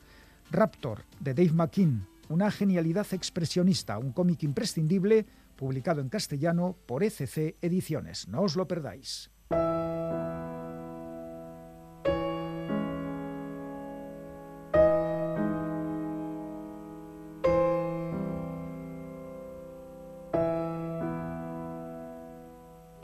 [0.52, 5.26] Raptor, de Dave McKean, una genialidad expresionista, un cómic imprescindible,
[5.58, 8.28] publicado en castellano por ECC Ediciones.
[8.30, 9.30] No os lo perdáis.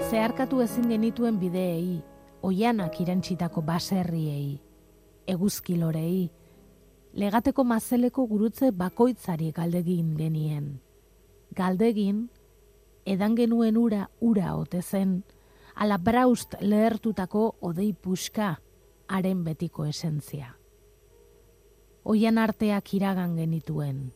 [0.09, 2.03] Zeharkatu ezin genituen bideei,
[2.41, 4.61] oianak irantsitako baserriei,
[5.25, 6.29] eguzkilorei,
[7.13, 10.79] legateko mazeleko gurutze bakoitzari galdegin genien.
[11.55, 12.29] Galdegin,
[13.05, 15.23] edan genuen ura ura ote zen,
[15.75, 18.55] ala braust lehertutako odei puska,
[19.07, 20.55] haren betiko esentzia.
[22.03, 24.11] Oian arteak iragan genituen.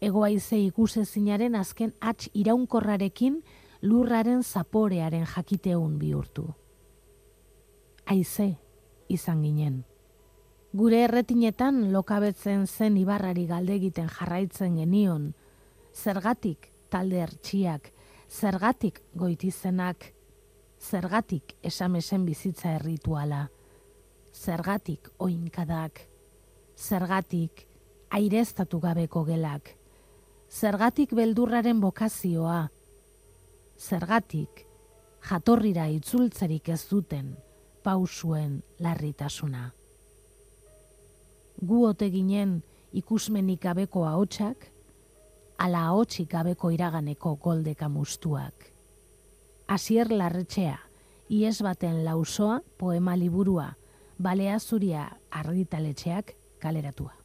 [0.00, 3.42] Egoaize ikusezinaren azken hats iraunkorrarekin
[3.82, 6.46] lurraren zaporearen jakiteun bihurtu.
[8.06, 8.56] Aize
[9.08, 9.84] izan ginen.
[10.76, 15.30] Gure erretinetan lokabetzen zen ibarrari galde egiten jarraitzen genion,
[15.96, 17.88] zergatik talde hertsiak,
[18.28, 20.12] zergatik goitizenak,
[20.78, 23.46] zergatik esamesen bizitza errituala,
[24.34, 26.02] zergatik oinkadak,
[26.76, 27.64] zergatik
[28.10, 29.72] aireztatu gabeko gelak,
[30.52, 32.68] zergatik beldurraren bokazioa,
[33.80, 34.66] zergatik
[35.32, 37.38] jatorrira itzultzerik ez duten
[37.82, 39.77] pausuen larritasuna.
[41.58, 42.60] Gu ote ginen
[42.94, 44.68] ikusmenik gabeko ahotsak,
[45.58, 48.70] ala ahotsik gabeko iraganeko goldeka mustuak.
[49.66, 50.78] Asier larretxea,
[51.28, 53.72] ies baten lausoa poema liburua,
[54.18, 57.17] balea zuria argitaletxeak kaleratua.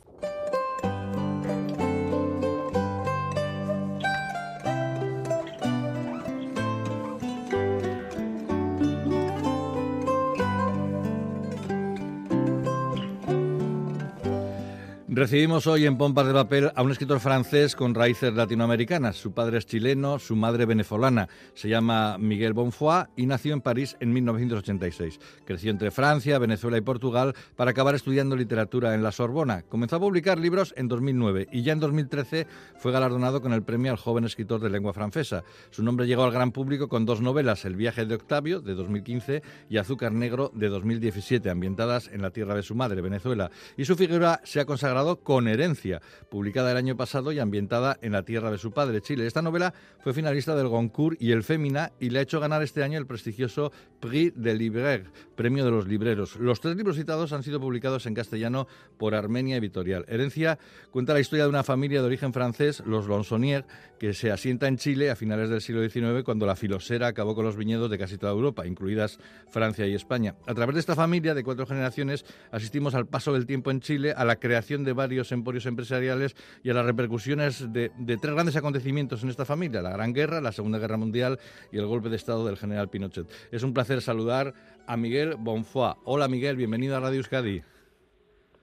[15.23, 19.15] Recibimos hoy en Pompas de Papel a un escritor francés con raíces latinoamericanas.
[19.15, 21.29] Su padre es chileno, su madre venezolana.
[21.53, 25.21] Se llama Miguel Bonfoy y nació en París en 1986.
[25.45, 29.61] Creció entre Francia, Venezuela y Portugal para acabar estudiando literatura en la Sorbona.
[29.61, 33.91] Comenzó a publicar libros en 2009 y ya en 2013 fue galardonado con el premio
[33.91, 35.45] al joven escritor de lengua francesa.
[35.69, 39.41] Su nombre llegó al gran público con dos novelas, El viaje de Octavio, de 2015,
[39.69, 43.51] y Azúcar Negro, de 2017, ambientadas en la tierra de su madre, Venezuela.
[43.77, 48.13] Y su figura se ha consagrado con Herencia, publicada el año pasado y ambientada en
[48.13, 49.27] la tierra de su padre, Chile.
[49.27, 52.83] Esta novela fue finalista del Goncourt y el Fémina y le ha hecho ganar este
[52.83, 56.35] año el prestigioso Prix de Libraire, premio de los libreros.
[56.37, 60.05] Los tres libros citados han sido publicados en castellano por Armenia Editorial.
[60.07, 60.59] Herencia
[60.91, 63.65] cuenta la historia de una familia de origen francés, los Lonsonier,
[63.99, 67.45] que se asienta en Chile a finales del siglo XIX cuando la filosera acabó con
[67.45, 70.35] los viñedos de casi toda Europa, incluidas Francia y España.
[70.45, 74.13] A través de esta familia de cuatro generaciones asistimos al paso del tiempo en Chile,
[74.15, 78.55] a la creación de varios emporios empresariales y a las repercusiones de, de, tres grandes
[78.55, 81.39] acontecimientos en esta familia, la Gran Guerra, la Segunda Guerra Mundial
[81.73, 83.27] y el golpe de Estado del general Pinochet.
[83.51, 84.53] Es un placer saludar
[84.87, 85.93] a Miguel Bonfoy.
[86.05, 87.61] Hola Miguel, bienvenido a Radio Euskadi.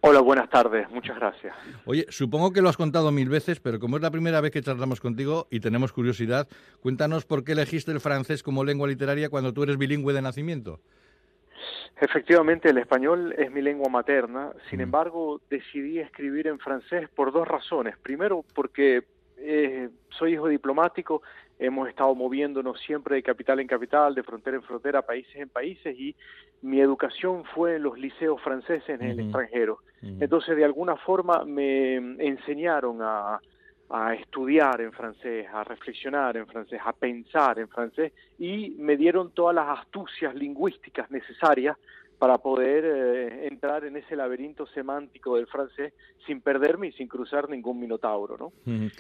[0.02, 1.54] Hola, buenas tardes, muchas gracias.
[1.84, 4.62] Oye, supongo que lo has contado mil veces, pero como es la primera vez que
[4.62, 6.48] charlamos contigo y tenemos curiosidad,
[6.80, 10.80] cuéntanos por qué elegiste el francés como lengua literaria cuando tú eres bilingüe de nacimiento.
[12.00, 17.46] Efectivamente, el español es mi lengua materna, sin embargo, decidí escribir en francés por dos
[17.46, 17.98] razones.
[17.98, 19.04] Primero, porque
[19.36, 21.20] eh, soy hijo diplomático,
[21.58, 25.94] hemos estado moviéndonos siempre de capital en capital, de frontera en frontera, países en países,
[25.98, 26.16] y
[26.62, 29.80] mi educación fue en los liceos franceses en el extranjero.
[30.02, 33.40] Entonces, de alguna forma, me enseñaron a,
[33.90, 39.32] a estudiar en francés, a reflexionar en francés, a pensar en francés y me dieron
[39.32, 41.76] todas las astucias lingüísticas necesarias
[42.18, 45.92] para poder eh, entrar en ese laberinto semántico del francés
[46.26, 48.52] sin perderme y sin cruzar ningún minotauro, ¿no?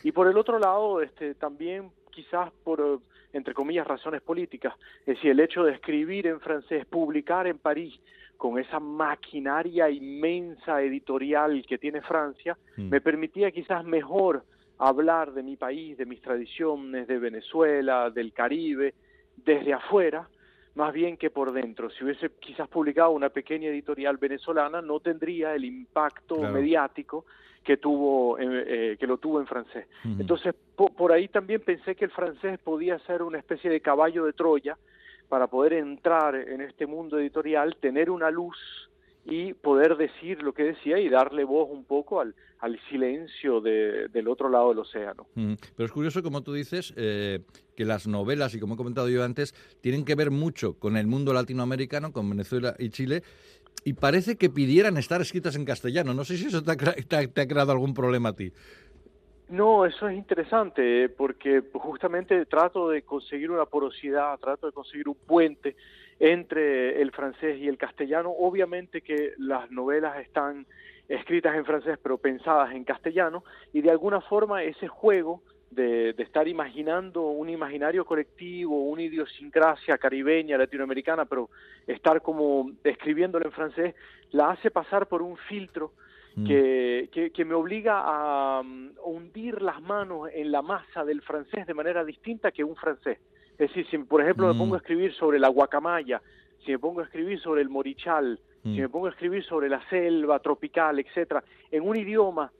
[0.02, 2.98] Y por el otro lado, este, también quizás por, eh,
[3.32, 8.00] entre comillas, razones políticas, es decir, el hecho de escribir en francés, publicar en París,
[8.38, 14.44] con esa maquinaria inmensa editorial que tiene Francia, me permitía quizás mejor
[14.88, 18.94] hablar de mi país, de mis tradiciones, de Venezuela, del Caribe,
[19.36, 20.28] desde afuera,
[20.74, 21.90] más bien que por dentro.
[21.90, 26.54] Si hubiese quizás publicado una pequeña editorial venezolana, no tendría el impacto Claro.
[26.54, 27.26] mediático
[27.62, 28.44] que tuvo, eh,
[28.92, 29.86] eh, que lo tuvo en francés.
[30.18, 34.24] Entonces, po- por ahí también pensé que el francés podía ser una especie de caballo
[34.24, 34.78] de Troya
[35.28, 38.89] para poder entrar en este mundo editorial, tener una luz
[39.30, 44.08] y poder decir lo que decía y darle voz un poco al, al silencio de-
[44.08, 45.28] del otro lado del océano.
[45.36, 47.38] Mm, Pero es curioso, como tú dices, eh,
[47.76, 51.06] que las novelas, y como he comentado yo antes, tienen que ver mucho con el
[51.06, 53.22] mundo latinoamericano, con Venezuela y Chile,
[53.84, 56.12] y parece que pidieran estar escritas en castellano.
[56.12, 58.52] No sé si eso te ha, te ha- te ha creado algún problema a ti.
[59.48, 65.08] No, eso es interesante eh, porque justamente trato de conseguir una porosidad, trato de conseguir
[65.08, 65.76] un puente
[66.20, 68.30] entre el francés y el castellano.
[68.30, 70.66] Obviamente que las novelas están
[71.08, 76.22] escritas en francés pero pensadas en castellano y de alguna forma ese juego de, de
[76.22, 81.48] estar imaginando un imaginario colectivo, una idiosincrasia caribeña, latinoamericana, pero
[81.86, 83.94] estar como escribiéndolo en francés,
[84.32, 85.92] la hace pasar por un filtro
[86.46, 91.66] que, que, que me obliga a um, hundir las manos en la masa del francés
[91.66, 93.18] de manera distinta que un francés.
[93.60, 94.58] Es decir, si por ejemplo me Mm.
[94.58, 96.22] pongo a escribir sobre la guacamaya,
[96.64, 98.74] si me pongo a escribir sobre el morichal, Mm.
[98.74, 102.50] si me pongo a escribir sobre la selva tropical, etcétera, en un idioma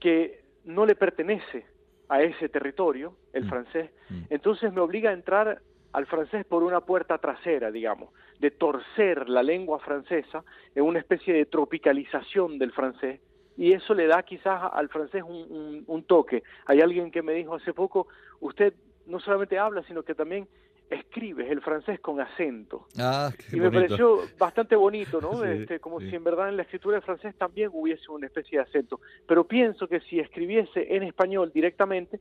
[0.00, 1.66] que no le pertenece
[2.08, 3.48] a ese territorio, el Mm.
[3.48, 3.90] francés,
[4.30, 5.60] entonces me obliga a entrar
[5.92, 10.44] al francés por una puerta trasera, digamos, de torcer la lengua francesa
[10.76, 13.20] en una especie de tropicalización del francés
[13.56, 16.42] y eso le da quizás al francés un, un- un toque.
[16.66, 18.06] Hay alguien que me dijo hace poco,
[18.40, 18.74] usted
[19.06, 20.46] no solamente habla, sino que también
[20.88, 22.86] escribe el francés con acento.
[22.98, 23.86] Ah, qué y me bonito.
[23.88, 25.32] pareció bastante bonito, ¿no?
[25.42, 26.10] Sí, este, como sí.
[26.10, 29.00] si en verdad en la escritura del francés también hubiese una especie de acento.
[29.26, 32.20] Pero pienso que si escribiese en español directamente,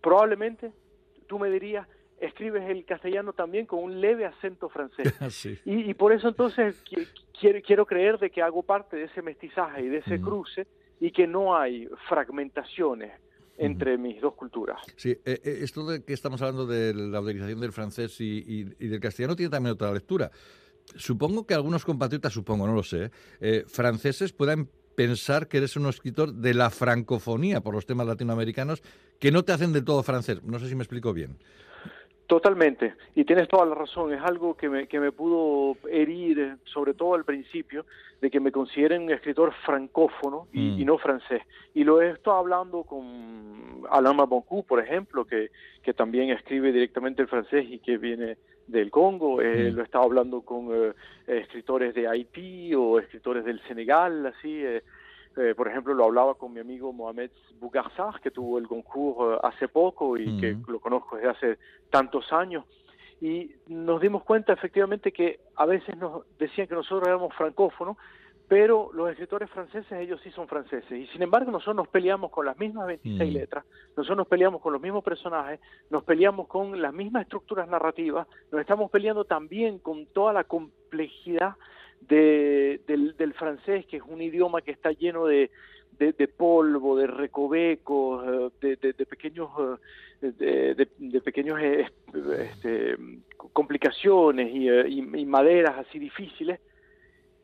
[0.00, 0.72] probablemente
[1.26, 1.86] tú me dirías,
[2.20, 5.12] escribes el castellano también con un leve acento francés.
[5.30, 5.58] Sí.
[5.64, 9.22] Y, y por eso entonces qui- quiero, quiero creer de que hago parte de ese
[9.22, 10.66] mestizaje y de ese cruce
[11.00, 13.12] y que no hay fragmentaciones
[13.66, 14.78] entre mis dos culturas.
[14.96, 18.74] Sí, eh, eh, esto de que estamos hablando de la utilización del francés y, y-
[18.78, 20.30] y del castellano tiene también otra lectura.
[20.96, 25.86] Supongo que algunos compatriotas, supongo, no lo sé, eh, franceses puedan pensar que eres un
[25.86, 28.82] escritor de la francofonía por los temas latinoamericanos
[29.18, 30.42] que no te hacen del todo francés.
[30.42, 31.38] No sé si me explico bien.
[32.32, 36.94] Totalmente, y tienes toda la razón, es algo que me, que me pudo herir, sobre
[36.94, 37.84] todo al principio,
[38.22, 40.80] de que me consideren un escritor francófono y, Mm.
[40.80, 41.42] y no francés.
[41.74, 45.50] Y lo he estado hablando con Alain Maboncou, por ejemplo, que,
[45.82, 49.42] que también escribe directamente el francés y que viene del Congo.
[49.42, 49.74] Eh, Mm.
[49.76, 50.92] Lo he estado hablando con eh,
[51.26, 54.64] escritores de Haití o escritores del Senegal, así.
[54.64, 54.82] eh,
[55.36, 59.40] eh, por ejemplo, lo hablaba con mi amigo Mohamed Bougarsar, que tuvo el concours eh,
[59.42, 61.58] hace poco y que lo conozco desde hace
[61.90, 62.64] tantos años.
[63.20, 67.96] Y nos dimos cuenta efectivamente que a veces nos decían que nosotros éramos francófonos,
[68.48, 70.90] pero los escritores franceses, ellos sí son franceses.
[70.92, 73.34] Y sin embargo, nosotros nos peleamos con las mismas 26 Mm.
[73.34, 73.64] letras,
[73.96, 78.60] nosotros nos peleamos con los mismos personajes, nos peleamos con las mismas estructuras narrativas, nos
[78.60, 81.54] estamos peleando también con toda la complejidad
[82.08, 85.50] de, del, del francés, que es un idioma que está lleno de,
[85.98, 89.50] de, polvo, de recovecos, eh, de, pequeños,
[90.20, 91.86] eh, de, pequeños eh,
[92.38, 92.96] este,
[93.52, 96.60] complicaciones y maderas así difíciles.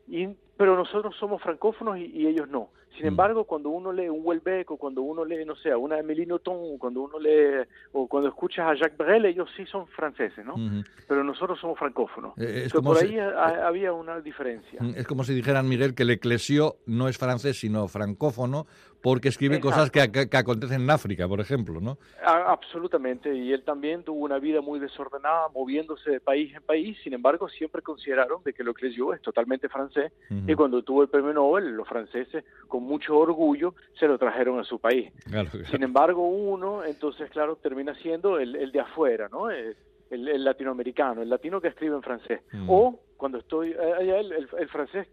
[0.09, 2.69] Y, pero nosotros somos francófonos y, y ellos no.
[2.95, 3.09] Sin Mm.
[3.09, 6.73] embargo, cuando uno lee un Welbeck o cuando uno lee, no sé, una Amélie Nothomb,
[6.73, 10.55] o cuando uno lee o cuando escuchas a Jacques Brel, ellos sí son franceses, ¿no?
[11.07, 12.37] Pero nosotros somos francófonos.
[12.37, 14.81] Eh, es Entonces, como por si- ahí ha- había una diferencia.
[14.95, 18.65] Es como si dijeran, Miguel, que Leclesio no es francés, sino francófono,
[19.01, 19.75] porque escribe Exacto.
[19.75, 21.97] cosas que, que- que acontecen en África, por ejemplo, ¿no?
[22.25, 26.97] A- absolutamente, y él también tuvo una vida muy desordenada, moviéndose de país en país,
[27.03, 30.11] sin embargo siempre consideraron de que lo creyó es totalmente francés,
[30.47, 34.63] y cuando tuvo el premio Nobel, los franceses, con mucho orgullo, se lo trajeron a
[34.63, 35.11] su país.
[35.29, 35.65] Claro, claro.
[35.67, 39.49] Sin embargo, uno, entonces, claro, termina siendo el, el de afuera, ¿no?
[39.49, 39.75] El,
[40.09, 42.41] el- el latinoamericano, el latino que escribe en francés.
[42.67, 45.09] O cuando estoy, eh, allá el, el- francés eh,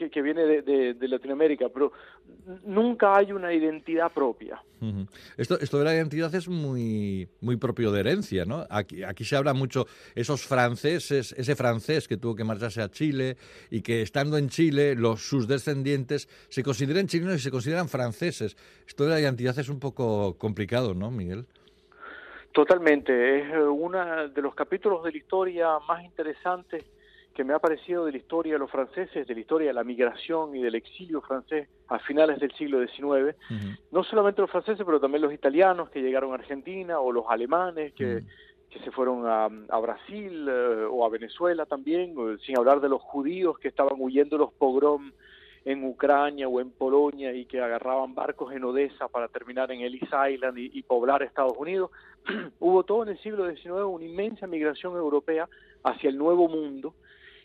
[0.00, 1.92] que, que viene de, de- de Latinoamérica, pero
[2.64, 4.62] nunca hay una identidad propia.
[5.36, 8.66] Esto, esto de la identidad es muy, muy propio de herencia, ¿no?
[8.70, 13.36] Aquí, aquí se habla mucho esos franceses, ese francés que tuvo que marcharse a Chile
[13.70, 18.56] y que estando en Chile, los, sus descendientes se consideran chilenos y se consideran franceses.
[18.88, 21.44] Esto de la identidad es un poco complicado, ¿no, Miguel?
[22.52, 26.84] Totalmente, es uno de los capítulos de la historia más interesantes
[27.40, 29.82] que me ha parecido de la historia de los franceses, de la historia de la
[29.82, 33.34] migración y del exilio francés a finales del siglo XIX.
[33.90, 37.94] No solamente los franceses, pero también los italianos que llegaron a Argentina o los alemanes
[37.94, 38.24] que,
[38.68, 43.00] que se fueron a, a Brasil eh, o a Venezuela también, sin hablar de los
[43.00, 45.10] judíos que estaban huyendo de los pogrom
[45.64, 50.10] en Ucrania o en Polonia y que agarraban barcos en Odessa para terminar en Ellis
[50.30, 51.90] Island y, y poblar Estados Unidos.
[52.60, 55.48] Hubo todo en el siglo XIX una inmensa migración europea
[55.84, 56.92] hacia el Nuevo Mundo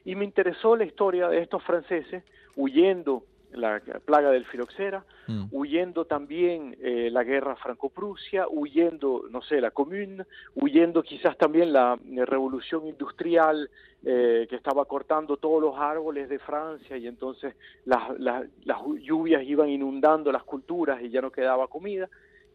[0.06, 2.24] y me interesó la historia de estos franceses
[2.56, 5.46] huyendo la plaga del filoxera, Mm.
[5.52, 11.98] huyendo también eh, la guerra franco-prusia, huyendo, no sé, la Commune, huyendo quizás también la
[12.06, 13.70] eh, revolución industrial
[14.04, 19.42] eh, que estaba cortando todos los árboles de Francia y entonces las, las, las lluvias
[19.44, 22.08] iban inundando las culturas y ya no quedaba comida.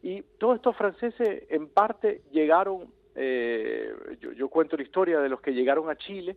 [0.02, 2.86] Y todos estos franceses en parte llegaron,
[3.16, 6.36] eh, yo, yo cuento la historia de los que llegaron a Chile,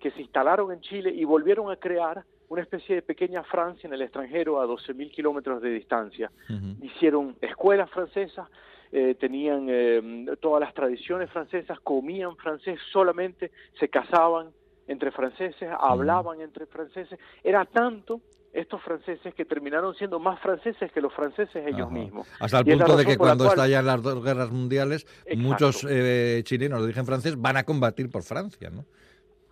[0.00, 3.94] que se instalaron en Chile y volvieron a crear una especie de pequeña Francia en
[3.94, 6.30] el extranjero a 12.000 kilómetros de distancia.
[6.82, 8.48] Hicieron escuelas francesas,
[8.92, 14.48] eh, tenían eh, todas las tradiciones francesas, comían francés solamente, se casaban
[14.86, 17.18] entre franceses, hablaban entre franceses.
[17.42, 18.20] Era tanto
[18.52, 21.90] estos franceses que terminaron siendo más franceses que los franceses ellos Ajá.
[21.90, 22.28] mismos.
[22.38, 25.36] Hasta el punto de que la cuando cual- estallan las dos guerras mundiales, Exacto.
[25.38, 28.84] muchos eh, chilenos de origen francés van a combatir por Francia, ¿no?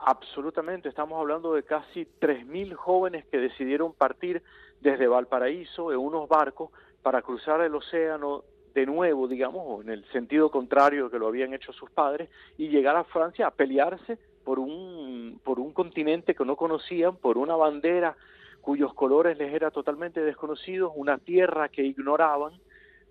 [0.05, 4.43] Absolutamente, estamos hablando de casi 3.000 jóvenes que decidieron partir
[4.81, 6.71] desde Valparaíso en unos barcos
[7.03, 8.43] para cruzar el océano
[8.75, 12.69] de nuevo, digamos, o en el sentido contrario que lo habían hecho sus padres, y
[12.69, 17.55] llegar a Francia a pelearse por un, por un continente que no conocían, por una
[17.55, 18.17] bandera
[18.61, 22.55] cuyos colores les era totalmente desconocidos, una tierra que ignoraban,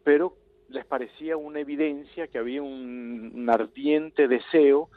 [0.04, 0.36] pero
[0.68, 4.90] les parecía una evidencia que había un, un ardiente deseo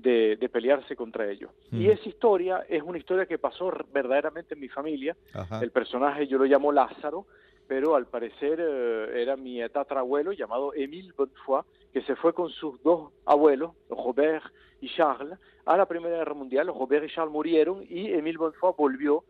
[0.00, 1.50] de, de pelearse contra ellos.
[1.72, 5.16] Y esa historia es una historia que pasó verdaderamente en mi familia.
[5.32, 5.60] Ajá.
[5.62, 7.26] El personaje yo lo llamo Lázaro,
[7.66, 12.82] pero al parecer eh, era mi tatarabuelo llamado Émile Bonnefoy, que se fue con sus
[12.82, 14.44] dos abuelos, Robert
[14.80, 16.66] y Charles, a la Primera Guerra Mundial.
[16.66, 19.24] Robert y Charles murieron y Émile Bonnefoy volvió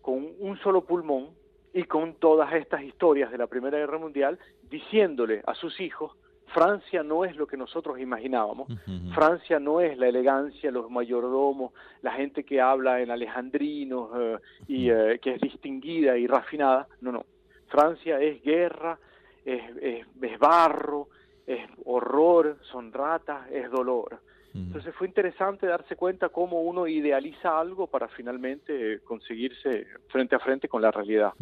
[0.00, 1.30] con un solo pulmón
[1.74, 4.38] y con todas estas historias de la Primera Guerra Mundial,
[4.68, 6.12] diciéndole a sus hijos,
[6.52, 8.68] Francia no es lo que nosotros imaginábamos,
[9.14, 11.72] Francia no es la elegancia, los mayordomos,
[12.02, 14.36] la gente que habla en alejandrinos eh,
[14.68, 17.24] y eh, que es distinguida y refinada, no, no,
[17.68, 18.98] Francia es guerra,
[19.44, 21.08] es, es- es barro,
[21.46, 24.20] es horror son ratas, es dolor.
[24.54, 30.68] Entonces fue interesante darse cuenta cómo uno idealiza algo para finalmente conseguirse frente a frente
[30.68, 31.32] con la realidad.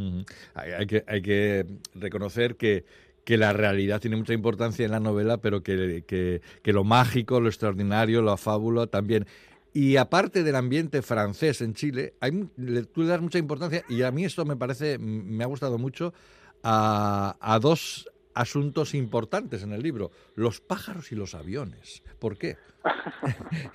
[0.55, 1.65] Hay, hay que, hay que
[1.97, 2.85] reconocer que,
[3.31, 7.49] que la realidad tiene mucha importancia en la novela, pero que, que- lo mágico, lo
[7.49, 9.25] extraordinario, la fábula también.
[9.73, 12.33] Y aparte del ambiente francés en Chile, hay,
[12.93, 16.13] tú le das mucha importancia, y a mí esto me parece, me ha gustado mucho,
[16.65, 22.03] a, a dos asuntos importantes en el libro, los pájaros y los aviones.
[22.19, 22.57] ¿Por qué?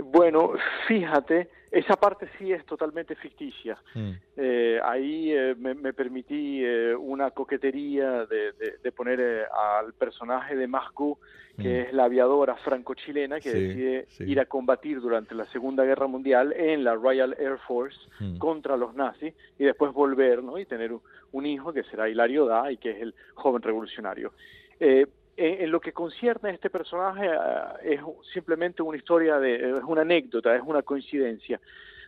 [0.00, 0.52] Bueno,
[0.86, 3.76] fíjate, esa parte sí es totalmente ficticia.
[3.94, 4.10] Mm.
[4.36, 9.42] Eh, ahí eh, me, me permití eh, una coquetería de, de- de poner eh,
[9.82, 11.18] al personaje de Masgu,
[11.56, 11.86] que Mm.
[11.88, 14.24] es la aviadora franco-chilena que Sí, decide sí.
[14.30, 18.38] ir a combatir durante la Segunda Guerra Mundial en la Royal Air Force Mm.
[18.38, 20.56] contra los nazis y después volver ¿no?
[20.58, 24.32] y tener un, un hijo que será Hilario Da y que es el joven revolucionario.
[24.78, 25.08] Eh,
[25.38, 28.00] en, en lo que concierne a este personaje ah, es
[28.32, 31.60] simplemente una historia de es una anécdota es una coincidencia.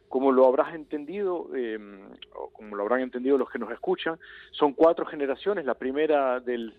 [0.09, 1.79] Como lo habrás entendido eh,
[2.35, 4.19] o como lo habrán entendido los que nos escuchan
[4.51, 6.75] son cuatro generaciones la primera del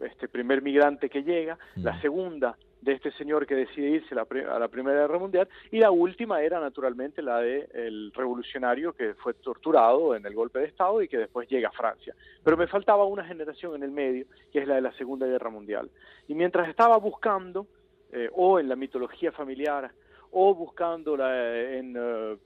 [0.00, 2.56] este primer migrante que llega la segunda
[2.86, 5.90] de este señor que decide irse a la, a la Primera Guerra Mundial y la
[5.90, 11.02] última era naturalmente la de el revolucionario que fue torturado en el golpe de Estado
[11.02, 12.14] y que después llega a Francia.
[12.44, 15.50] Pero me faltaba una generación en el medio, que es la de la Segunda Guerra
[15.50, 15.90] Mundial.
[16.28, 17.66] Y mientras estaba buscando,
[18.12, 19.90] eh, o en la mitología familiar,
[20.30, 22.36] o buscándola en, eh, eh,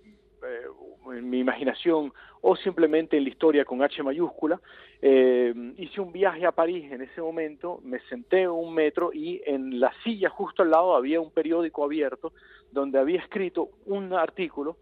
[1.13, 4.61] en mi imaginación, o simplemente en la historia con H mayúscula,
[5.03, 9.43] eh, hice un viaje a París en ese momento, me senté en un metro y
[9.47, 12.33] en la silla justo al lado había un periódico abierto
[12.71, 14.77] donde había escrito un artículo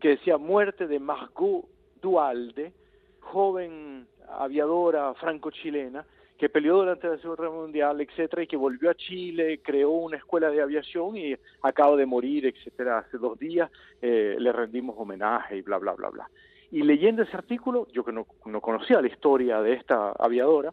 [0.00, 1.64] que decía muerte de Margot
[2.00, 2.72] Dualde,
[3.20, 6.04] joven aviadora franco-chilena
[6.38, 10.18] que peleó durante la Segunda Guerra Mundial, etcétera, y que volvió a Chile, creó una
[10.18, 12.98] escuela de aviación y acaba de morir, etcétera.
[12.98, 13.68] Hace dos días
[14.00, 16.30] eh, le rendimos homenaje y bla, bla, bla, bla.
[16.70, 20.72] Y leyendo ese artículo, yo que no, no conocía la historia de esta aviadora,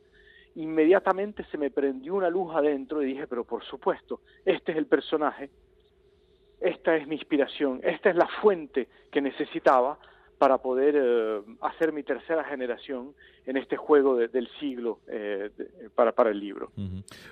[0.54, 4.86] inmediatamente se me prendió una luz adentro y dije, pero por supuesto, este es el
[4.86, 5.50] personaje,
[6.62, 9.98] esta es mi inspiración, esta es la fuente que necesitaba
[10.38, 13.14] para poder eh, hacer mi tercera generación
[13.46, 16.72] en este juego de- del siglo eh, de- para, para el libro.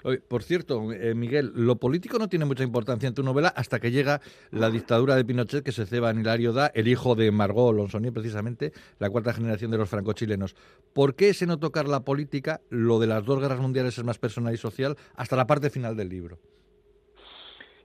[0.04, 3.80] Oye, por cierto, eh, Miguel, lo político no tiene mucha importancia en tu novela hasta
[3.80, 7.32] que llega la dictadura de Pinochet que se ceba en Hilario Da, el hijo de
[7.32, 10.56] Margot Lonsonier, precisamente, la cuarta generación de los francochilenos.
[10.94, 14.18] ¿Por qué ese no tocar la política, lo de las dos guerras mundiales es más
[14.18, 16.38] personal y social, hasta la parte final del libro?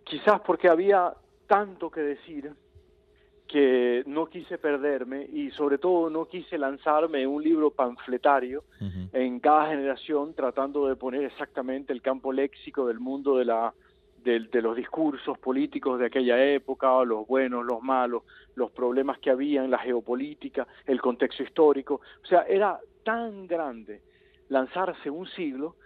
[0.04, 1.12] Quizás porque había
[1.46, 2.52] tanto que decir
[3.48, 8.62] que no quise perderme y sobre todo no quise lanzarme un libro panfletario
[9.12, 13.72] en cada generación tratando de poner exactamente el campo léxico del mundo de la
[14.22, 18.24] del- de, los discursos políticos de aquella época, los buenos, los malos,
[18.56, 22.00] los problemas que había en la geopolítica, el contexto histórico.
[22.22, 24.02] O sea, era tan grande
[24.48, 25.76] lanzarse un siglo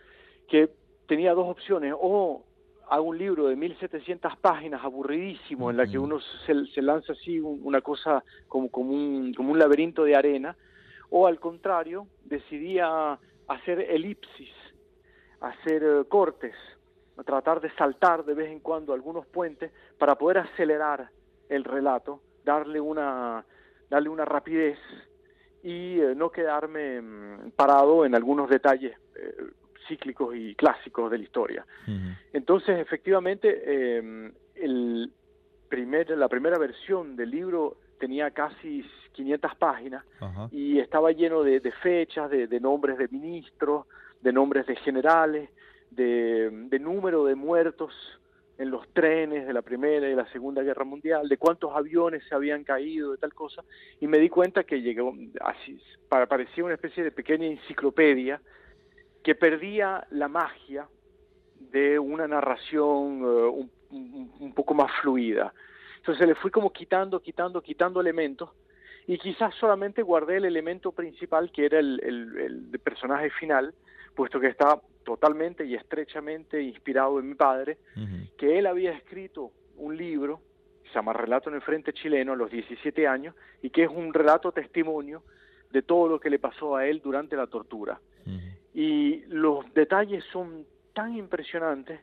[0.49, 0.71] que
[1.07, 2.43] tenía dos opciones, o
[2.89, 7.41] hago un libro de 1700 páginas aburridísimo en la que uno se, se lanza así
[7.41, 10.57] un- una cosa como, como, un, como un laberinto de arena,
[11.11, 13.19] o al contrario, decidía
[13.49, 14.51] hacer elipsis,
[15.41, 16.55] hacer eh, cortes,
[17.25, 21.11] tratar de saltar de vez en cuando algunos puentes para poder acelerar
[21.49, 23.45] el relato, darle una,
[23.91, 24.79] darle una rapidez
[25.63, 29.35] y eh, no quedarme mm, parado en algunos detalles eh,
[29.89, 31.67] cíclicos y clásicos de la historia.
[32.33, 35.11] Entonces, efectivamente, eh, el
[35.69, 40.05] primer, la primera versión del libro tenía casi 500 páginas
[40.51, 43.87] y estaba lleno de, de fechas, de, de nombres de ministros,
[44.21, 45.51] de nombres de generales,
[45.91, 47.93] de, de número de muertos
[48.59, 52.35] en los trenes de la Primera y la Segunda Guerra Mundial, de cuántos aviones se
[52.35, 53.63] habían caído, de tal cosa,
[54.01, 58.41] y me di cuenta que llegó así, parecía una especie de pequeña enciclopedia
[59.23, 60.89] que perdía la magia
[61.71, 65.53] de una narración eh, un, un- un poco más fluida.
[65.99, 68.51] Entonces le fui como quitando, quitando, quitando elementos
[69.07, 72.39] y quizás solamente guardé el elemento principal que era el, el-
[72.73, 73.75] el personaje final,
[74.15, 77.79] puesto que está totalmente y estrechamente inspirado en mi padre,
[78.39, 80.41] que él había escrito un libro
[80.85, 84.13] se llama Relato en el Frente Chileno a los 17 años y que es un
[84.13, 85.23] relato testimonio
[85.71, 87.99] de todo lo que le pasó a él durante la tortura.
[88.75, 90.65] Y los detalles son
[90.95, 92.01] tan impresionantes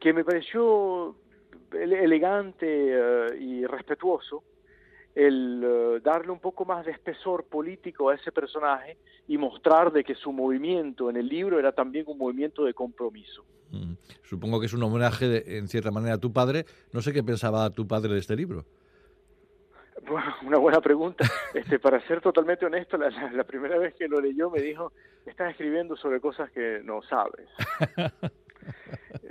[0.00, 1.16] que me pareció
[1.72, 4.44] ele- elegante eh, y respetuoso
[5.14, 8.96] el eh, darle un poco más de espesor político a ese personaje
[9.28, 13.44] y mostrar de que su movimiento en el libro era también un movimiento de compromiso.
[13.70, 13.92] Mm.
[14.22, 16.64] Supongo que es un homenaje, de- en cierta manera, a tu padre.
[16.92, 18.64] No sé qué pensaba tu padre de este libro.
[20.42, 21.24] Una buena pregunta.
[21.54, 24.92] Este, para ser totalmente honesto, la, la- primera vez que lo leyó me dijo,
[25.26, 27.48] estás escribiendo sobre cosas que no sabes.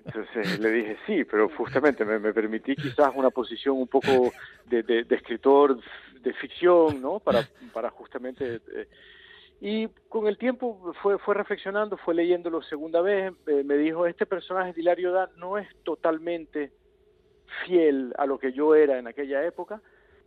[0.05, 4.31] Entonces le dije, sí, pero justamente me, permití quizás una posición un poco
[4.65, 5.79] de, escritor
[6.21, 7.19] de ficción, ¿no?
[7.19, 8.61] Para, para justamente...
[8.73, 8.87] eh,
[9.63, 14.25] y con el tiempo fue, fue reflexionando, fue leyéndolo segunda vez, eh, me dijo, este
[14.25, 16.71] personaje de Hilario Da no es totalmente
[17.63, 19.79] fiel a lo que yo era en aquella época,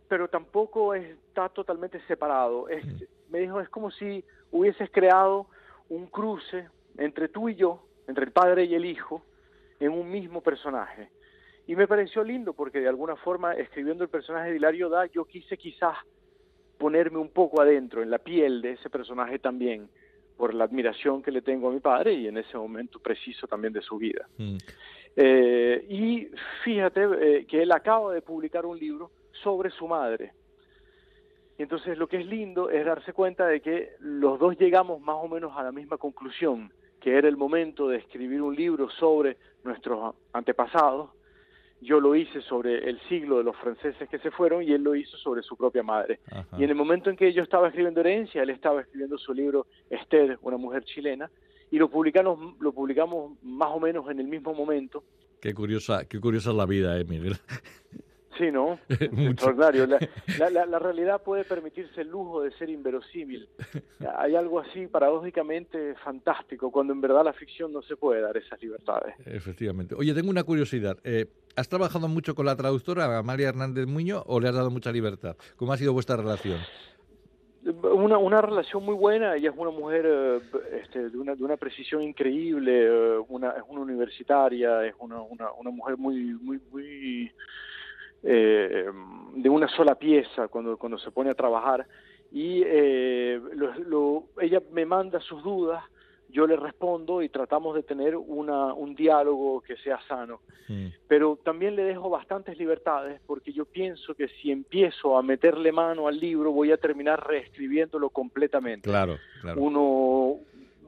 [0.07, 2.69] pero tampoco está totalmente separado.
[2.69, 2.85] Es,
[3.29, 5.47] me dijo, es como si hubieses creado
[5.89, 9.23] un cruce entre tú y yo, entre el padre y el hijo,
[9.79, 11.09] en un mismo personaje.
[11.67, 15.25] Y me pareció lindo porque de alguna forma, escribiendo el personaje de Hilario Da, yo
[15.25, 15.97] quise quizás
[16.77, 19.89] ponerme un poco adentro, en la piel de ese personaje también,
[20.37, 23.73] por la admiración que le tengo a mi padre y en ese momento preciso también
[23.73, 24.27] de su vida.
[24.37, 24.57] Mm.
[25.15, 26.27] Eh, y
[26.63, 29.11] fíjate eh, que él acaba de publicar un libro
[29.43, 30.33] sobre su madre.
[31.57, 35.15] Y entonces lo que es lindo es darse cuenta de que los dos llegamos más
[35.19, 39.37] o menos a la misma conclusión, que era el momento de escribir un libro sobre
[39.63, 41.11] nuestros antepasados.
[41.81, 44.95] Yo lo hice sobre el siglo de los franceses que se fueron y él lo
[44.95, 46.19] hizo sobre su propia madre.
[46.31, 46.57] Ajá.
[46.57, 49.67] Y en el momento en que yo estaba escribiendo Herencia, él estaba escribiendo su libro
[49.89, 51.29] Esther, una mujer chilena,
[51.71, 55.03] y lo publicamos, lo publicamos más o menos en el mismo momento.
[55.41, 57.35] Qué curiosa, qué curiosa es la vida, ¿eh, Miguel?
[58.37, 58.77] Sí, ¿no?
[58.89, 59.87] Extraordinario.
[59.87, 59.99] La,
[60.39, 63.47] la- la- la realidad puede permitirse el lujo de ser inverosímil.
[64.17, 68.61] Hay algo así paradójicamente fantástico, cuando en verdad la ficción no se puede dar esas
[68.61, 69.15] libertades.
[69.25, 69.95] Efectivamente.
[69.95, 70.97] Oye, tengo una curiosidad.
[71.03, 74.91] Eh, ¿Has trabajado mucho con la traductora Amalia Hernández Muño o le has dado mucha
[74.91, 75.37] libertad?
[75.55, 76.59] ¿Cómo ha sido vuestra relación?
[77.63, 80.39] Una, una relación muy buena, ella es una mujer eh,
[80.83, 85.51] este, de, una, de una precisión increíble, eh, una, es una universitaria, es una, una,
[85.53, 87.31] una mujer muy, muy, muy
[88.23, 88.85] eh,
[89.35, 91.85] de una sola pieza cuando, cuando se pone a trabajar
[92.31, 95.83] y eh, lo- lo- ella me manda sus dudas,
[96.27, 100.87] yo le respondo y tratamos de tener una, un diálogo que sea sano Mm.
[101.07, 106.07] pero también le dejo bastantes libertades porque yo pienso que si empiezo a meterle mano
[106.07, 108.89] al libro voy a terminar reescribiéndolo completamente.
[108.89, 109.61] Claro, claro.
[109.61, 110.39] Uno,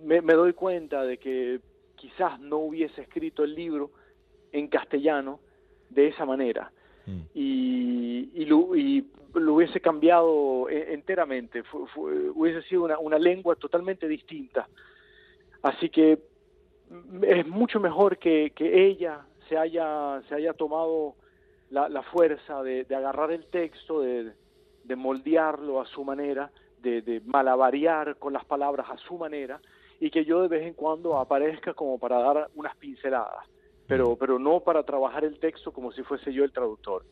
[0.04, 1.60] me, me doy cuenta de que
[1.96, 3.92] quizás no hubiese escrito el libro
[4.52, 5.40] en castellano
[5.92, 6.72] de esa manera
[7.08, 7.22] Mm.
[7.34, 11.64] y, y, lo, hubiese cambiado e- enteramente,
[11.96, 14.68] hubiese sido una, lengua totalmente distinta.
[15.62, 16.20] Así que
[16.90, 21.16] mm, es mucho mejor que, ella se haya, se haya tomado
[21.70, 24.34] la, fuerza de, agarrar el texto, de,
[24.84, 29.62] de moldearlo a su manera, de, de malabarear con las palabras a su manera,
[30.02, 33.48] y que yo de vez en cuando aparezca como para dar unas pinceladas,
[33.88, 37.06] pero, pero no para trabajar el texto como si fuese yo el traductor.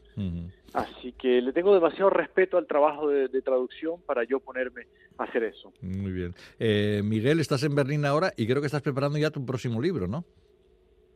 [0.74, 5.24] Así que le tengo demasiado respeto al trabajo de, de traducción para yo ponerme a
[5.24, 5.72] hacer eso.
[5.82, 6.36] Muy bien.
[6.60, 10.08] Eh, Miguel, estás en Berlín ahora y creo que estás preparando ya tu próximo libro,
[10.08, 10.26] ¿no?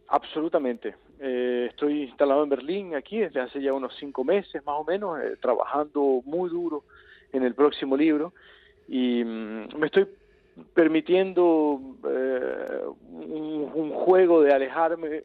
[0.08, 0.96] Absolutamente.
[1.20, 5.20] Eh, estoy instalado en Berlín aquí desde hace ya unos cinco meses más o menos,
[5.20, 6.84] eh, trabajando muy duro
[7.32, 8.34] en el próximo libro
[8.88, 10.08] y mm, me estoy
[10.74, 11.80] permitiendo
[12.10, 12.82] eh,
[13.12, 15.24] un, un juego de alejarme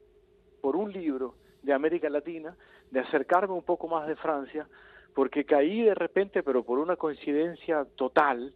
[0.65, 2.57] por un libro de América Latina,
[2.91, 4.67] de acercarme un poco más de Francia,
[5.15, 8.51] porque caí de repente, pero por una coincidencia total,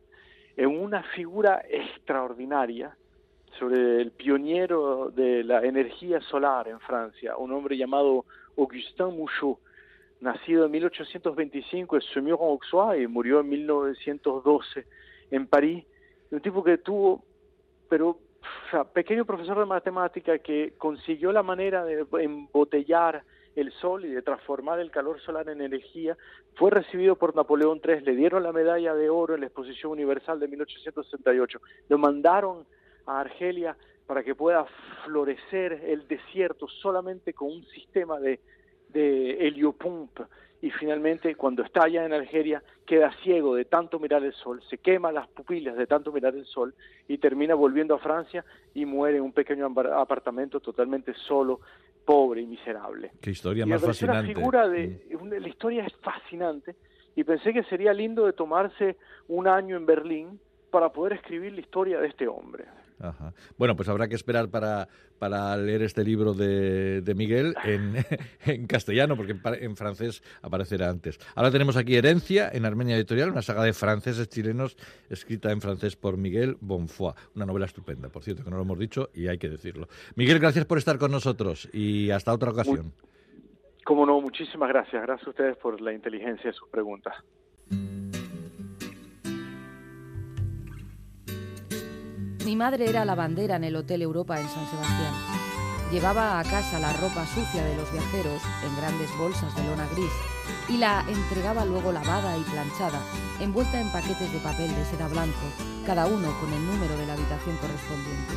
[0.57, 2.97] en una figura extraordinaria
[3.59, 8.25] sobre el pionero de la energía solar en Francia, un hombre llamado
[8.57, 9.59] Augustin Mouchot,
[10.23, 14.87] nacido en 1825 en Semur-en-Auxois y murió en 1912
[15.31, 15.85] en París,
[16.31, 17.23] un tipo que tuvo,
[17.91, 18.19] pero
[18.93, 23.25] pequeño profesor de matemática que consiguió la manera de embotellar
[23.57, 26.17] el sol y de transformar el calor solar en energía,
[26.55, 30.39] fue recibido por Napoleón III, le dieron la medalla de oro en la Exposición Universal
[30.39, 32.67] de 1868, lo mandaron
[33.07, 33.77] a Argelia
[34.07, 34.65] para que pueda
[35.05, 38.41] florecer el desierto solamente con un sistema de,
[38.89, 40.21] de heliopump
[40.61, 44.79] y finalmente cuando está allá en Algeria queda ciego de tanto mirar el sol, se
[44.79, 46.75] quema las pupilas de tanto mirar el sol
[47.07, 51.61] y termina volviendo a Francia y muere en un pequeño apartamento totalmente solo,
[52.05, 53.13] pobre y miserable.
[53.21, 54.25] Qué historia Y más fascinante.
[54.25, 56.75] una figura de, una- la historia es fascinante
[57.15, 58.97] y pensé que sería lindo de tomarse
[59.29, 62.65] un año en Berlín para poder escribir la historia de este hombre.
[63.01, 63.33] Ajá.
[63.57, 64.89] Bueno, pues habrá que esperar para,
[65.19, 67.97] para leer este libro de, de Miguel en,
[68.45, 71.19] en castellano, porque en, francés aparecerá antes.
[71.35, 74.77] Ahora tenemos aquí Herencia, en Armenia Editorial, una saga de franceses chilenos
[75.11, 77.13] escrita en francés por Miguel Bonfoy.
[77.35, 79.89] Una novela estupenda, por cierto, que no lo hemos dicho y hay que decirlo.
[80.17, 82.93] Miguel, gracias por estar con nosotros y hasta otra ocasión.
[83.85, 85.01] Como no, muchísimas gracias.
[85.03, 87.15] Gracias a ustedes por la inteligencia de sus preguntas.
[92.49, 95.13] Mi madre era lavandera en el Hotel Europa en San Sebastián.
[95.93, 100.11] Llevaba a casa la ropa sucia de los viajeros en grandes bolsas de lona gris
[100.67, 103.03] y la entregaba luego lavada y planchada,
[103.39, 105.45] envuelta en paquetes de papel de seda blanco,
[105.85, 108.33] cada uno con el número de la habitación correspondiente.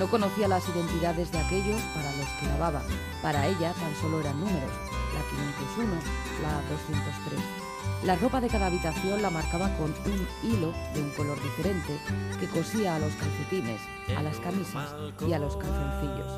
[0.00, 2.82] No conocía las identidades de aquellos para los que lavaba.
[3.22, 4.72] Para ella tan solo eran números,
[5.14, 5.94] la 501,
[6.42, 7.65] la 203.
[8.04, 11.98] La ropa de cada habitación la marcaba con un hilo de un color diferente
[12.38, 13.80] que cosía a los calcetines,
[14.16, 14.94] a las camisas
[15.26, 16.30] y a los calzoncillos.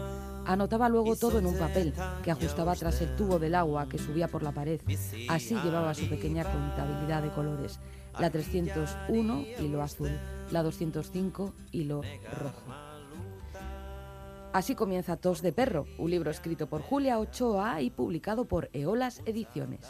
[0.47, 1.93] Anotaba luego todo en un papel
[2.23, 4.81] que ajustaba tras el tubo del agua que subía por la pared.
[5.29, 7.81] Así llevaba su pequeña contabilidad de colores.
[8.19, 10.11] La 301 hilo azul,
[10.51, 12.01] la 205 hilo
[12.41, 12.73] rojo.
[14.55, 19.21] Así comienza Tos de Perro, un libro escrito por Julia Ochoa y publicado por Eolas
[19.27, 19.87] Ediciones.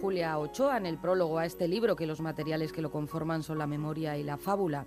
[0.00, 3.58] Julia Ochoa en el prólogo a este libro que los materiales que lo conforman son
[3.58, 4.86] la memoria y la fábula.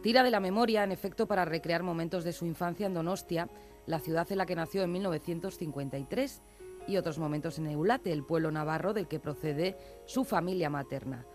[0.00, 3.48] Tira de la memoria, en efecto, para recrear momentos de su infancia en Donostia,
[3.86, 6.40] la ciudad en la que nació en 1953,
[6.86, 11.26] y otros momentos en Eulate, el pueblo navarro del que procede su familia materna.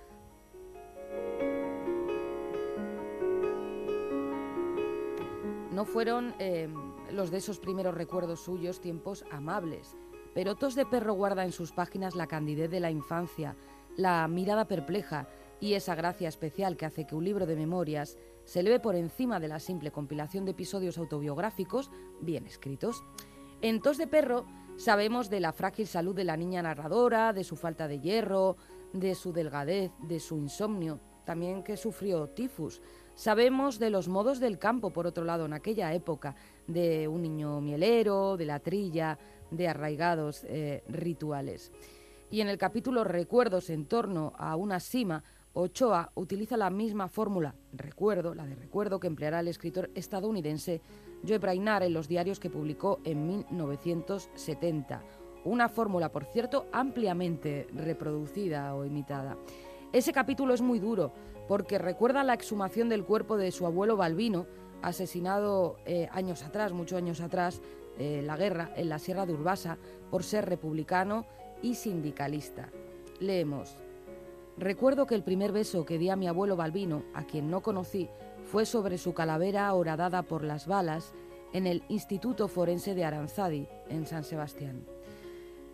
[5.74, 6.70] No fueron eh,
[7.12, 9.98] los de esos primeros recuerdos suyos tiempos amables,
[10.38, 13.56] pero Tos de Perro guarda en sus páginas la candidez de la infancia,
[13.96, 15.28] la mirada perpleja
[15.60, 19.40] y esa gracia especial que hace que un libro de memorias se eleve por encima
[19.40, 21.90] de la simple compilación de episodios autobiográficos
[22.22, 23.04] bien escritos.
[23.64, 27.56] En Tos de Perro sabemos de la frágil salud de la niña narradora, de su
[27.56, 28.58] falta de hierro,
[28.94, 32.80] de su delgadez, de su insomnio, también que sufrió tifus.
[33.16, 36.36] Sabemos de los modos del campo, por otro lado, en aquella época,
[36.68, 39.18] de un niño mielero, de la trilla,
[39.52, 41.72] de arraigados eh, rituales.
[42.30, 45.24] Y en el capítulo Recuerdos en torno a una sima,
[45.54, 50.82] Ochoa utiliza la misma fórmula, recuerdo, la de recuerdo que empleará el escritor estadounidense
[51.28, 55.02] Joe Brainar en los diarios que publicó en 1970.
[55.46, 59.38] Una fórmula, por cierto, ampliamente reproducida o imitada.
[59.94, 61.14] Ese capítulo es muy duro
[61.48, 64.46] porque recuerda la exhumación del cuerpo de su abuelo Balbino,
[64.82, 67.62] asesinado eh, años atrás, muchos años atrás,
[67.98, 69.78] eh, la guerra en la Sierra de Urbasa,
[70.10, 71.26] por ser republicano
[71.62, 72.70] y sindicalista.
[73.20, 73.78] Leemos.
[74.58, 78.10] Recuerdo que el primer beso que di a mi abuelo Balbino, a quien no conocí,
[78.52, 81.14] fue sobre su calavera horadada por las balas
[81.54, 84.86] en el Instituto Forense de Aranzadi, en San Sebastián.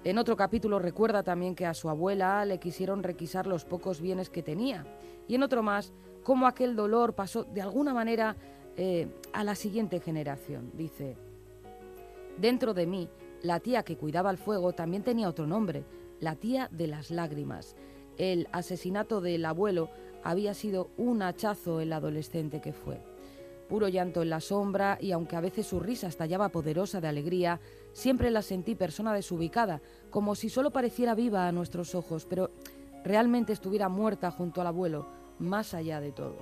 [0.04, 4.30] En otro capítulo recuerda también que a su abuela le quisieron requisar los pocos bienes
[4.30, 4.86] que tenía.
[5.30, 5.94] Y en otro más,
[6.24, 8.36] cómo aquel dolor pasó de alguna manera
[8.76, 10.72] eh, a la siguiente generación.
[10.74, 11.16] Dice,
[12.38, 13.10] dentro de mí,
[13.42, 15.84] la tía que cuidaba el fuego también tenía otro nombre,
[16.20, 17.76] la tía de las lágrimas.
[18.18, 19.90] El asesinato del abuelo
[20.24, 23.02] había sido un hachazo en la adolescente que fue.
[23.68, 27.60] Puro llanto en la sombra y aunque a veces su risa estallaba poderosa de alegría,
[27.92, 32.52] siempre la sentí persona desubicada, como si solo pareciera viva a nuestros ojos, pero
[33.04, 35.08] realmente estuviera muerta junto al abuelo,
[35.40, 36.36] más allá de todo.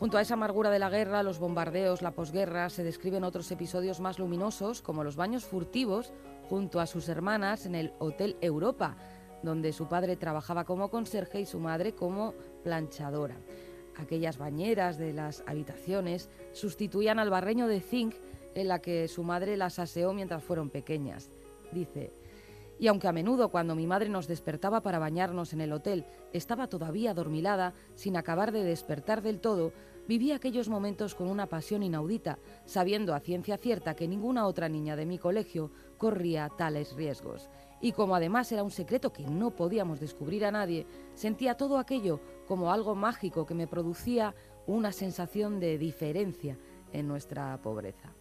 [0.00, 4.00] Junto a esa amargura de la guerra, los bombardeos, la posguerra, se describen otros episodios
[4.00, 6.14] más luminosos, como los baños furtivos
[6.48, 8.96] junto a sus hermanas en el Hotel Europa,
[9.42, 12.32] donde su padre trabajaba como conserje y su madre como
[12.64, 13.36] planchadora.
[13.98, 18.14] Aquellas bañeras de las habitaciones sustituían al barreño de zinc
[18.54, 21.28] en la que su madre las aseó mientras fueron pequeñas.
[21.72, 22.10] Dice,
[22.80, 26.66] y aunque a menudo cuando mi madre nos despertaba para bañarnos en el hotel estaba
[26.66, 29.72] todavía adormilada, sin acabar de despertar del todo,
[30.08, 34.96] vivía aquellos momentos con una pasión inaudita, sabiendo a ciencia cierta que ninguna otra niña
[34.96, 37.50] de mi colegio corría tales riesgos.
[37.82, 42.20] Y como además era un secreto que no podíamos descubrir a nadie, sentía todo aquello
[42.46, 44.34] como algo mágico que me producía
[44.66, 46.58] una sensación de diferencia
[46.92, 48.14] en nuestra pobreza.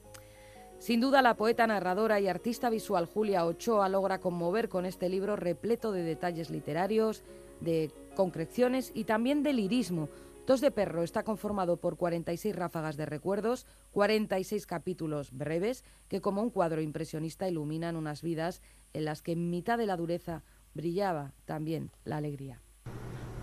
[0.80, 5.36] Sin duda, la poeta narradora y artista visual Julia Ochoa logra conmover con este libro
[5.36, 7.24] repleto de detalles literarios,
[7.60, 10.10] de concreciones y también de lirismo,
[10.50, 16.42] Tos de Perro está conformado por 46 ráfagas de recuerdos, 46 capítulos breves que como
[16.42, 18.64] un cuadro impresionista iluminan unas vidas
[18.94, 20.42] en las que en mitad de la dureza
[20.74, 22.64] brillaba también la alegría.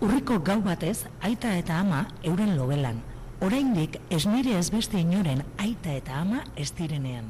[0.01, 3.01] Urriko gau batez, aita eta ama euren logelan.
[3.37, 7.27] Oraindik ez nire ez beste inoren aita eta ama ez direnean.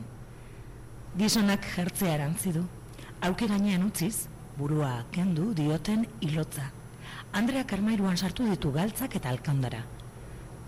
[1.19, 2.61] Gizonak jertzea erantzi du.
[3.27, 6.69] Auke gainean utziz, burua kendu dioten ilotza.
[7.35, 9.81] Andrea Karmairuan sartu ditu galtzak eta alkandara.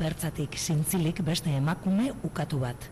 [0.02, 2.90] Pertzatik zintzilik beste emakume ukatu bat.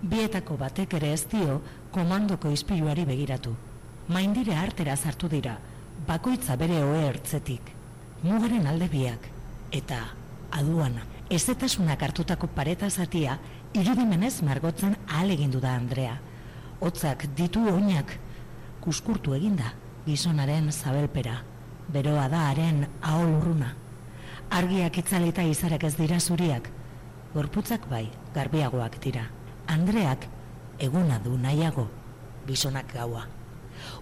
[0.00, 1.60] Bietako batek ere ez dio
[1.92, 3.52] komandoko izpiluari begiratu.
[4.08, 5.58] Maindire artera sartu dira,
[6.08, 7.74] bakoitza bere ohe ertzetik.
[8.22, 9.28] Mugaren alde biak,
[9.70, 10.00] eta
[10.50, 11.17] aduana.
[11.28, 13.34] Ezetasunak hartutako pareta zatia,
[13.76, 16.14] irudimenez margotzen ahal egindu da Andrea.
[16.80, 18.14] Hotzak ditu oinak,
[18.80, 19.74] kuskurtu eginda,
[20.06, 21.42] gizonaren zabelpera.
[21.92, 23.74] Beroa da haren ahol urruna.
[24.48, 26.70] Argiak itzalita izarek ez dira zuriak,
[27.34, 29.26] gorputzak bai, garbiagoak dira.
[29.68, 30.24] Andreak
[30.80, 31.90] eguna du nahiago,
[32.48, 33.26] gizonak gaua.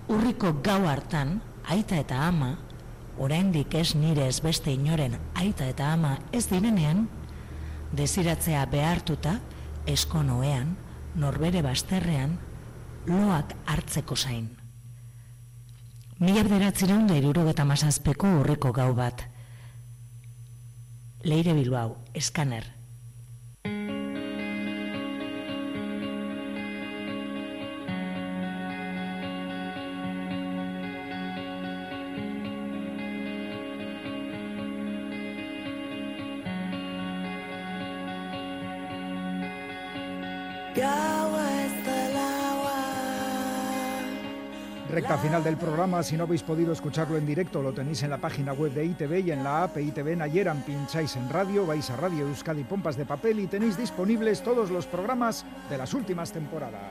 [0.06, 2.54] Urriko gau hartan, aita eta ama,
[3.18, 7.08] oraindik ez nire ez beste inoren aita eta ama ez direnean,
[7.92, 9.38] desiratzea behartuta,
[9.86, 10.76] eskonoean,
[11.14, 12.38] norbere basterrean,
[13.06, 14.50] loak hartzeko zain.
[16.18, 19.26] Mila bederatzireun da irurogeta mazazpeko urriko gau bat.
[21.26, 22.75] Leire Bilbao, eskaner.
[44.90, 48.18] Recta final del programa, si no habéis podido escucharlo en directo, lo tenéis en la
[48.18, 50.62] página web de ITV y en la app ITV Nayeran.
[50.62, 54.86] Pincháis en radio, vais a Radio Euskadi Pompas de Papel y tenéis disponibles todos los
[54.86, 56.82] programas de las últimas temporadas.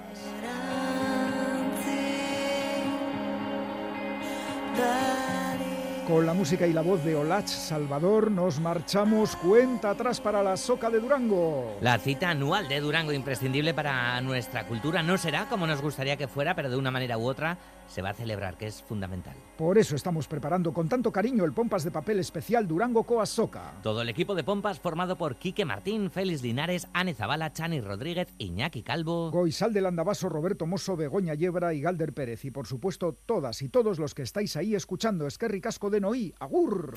[6.08, 10.56] Con la música y la voz de Olach Salvador nos marchamos cuenta atrás para la
[10.56, 11.78] Soca de Durango.
[11.82, 16.28] La cita anual de Durango, imprescindible para nuestra cultura, no será como nos gustaría que
[16.28, 19.36] fuera, pero de una manera u otra se va a celebrar, que es fundamental.
[19.58, 23.74] Por eso estamos preparando con tanto cariño el Pompas de Papel especial Durango Coa Soca.
[23.82, 28.28] Todo el equipo de Pompas formado por Quique Martín, Félix Linares, Ane Zabala, Chani Rodríguez,
[28.38, 29.32] Iñaki Calvo.
[29.32, 32.44] Goizal del Andabaso, Roberto Mosso, Begoña Yebra y Galder Pérez.
[32.46, 36.34] Y por supuesto, todas y todos los que estáis ahí escuchando Esquerri Casco de Noí.
[36.40, 36.96] ¡Agur!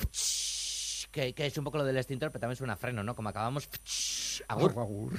[1.11, 3.15] Que, que es un poco lo del extintor, pero también suena a freno, ¿no?
[3.15, 3.69] Como acabamos.
[4.47, 4.71] Agur.
[4.77, 5.13] Agur.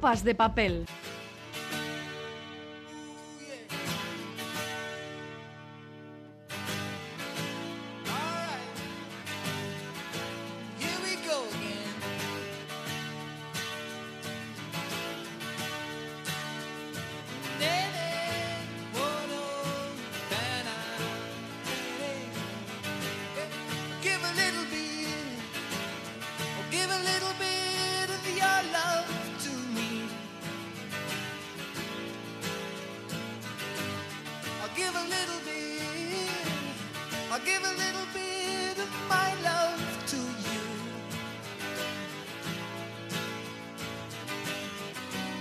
[0.00, 0.86] Pompas de papel.
[35.16, 36.30] Little bit,
[37.32, 39.82] I'll give a little bit of my love
[40.12, 40.62] to you.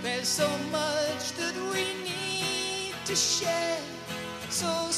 [0.04, 3.82] There's so much that we need to share.
[4.50, 4.89] So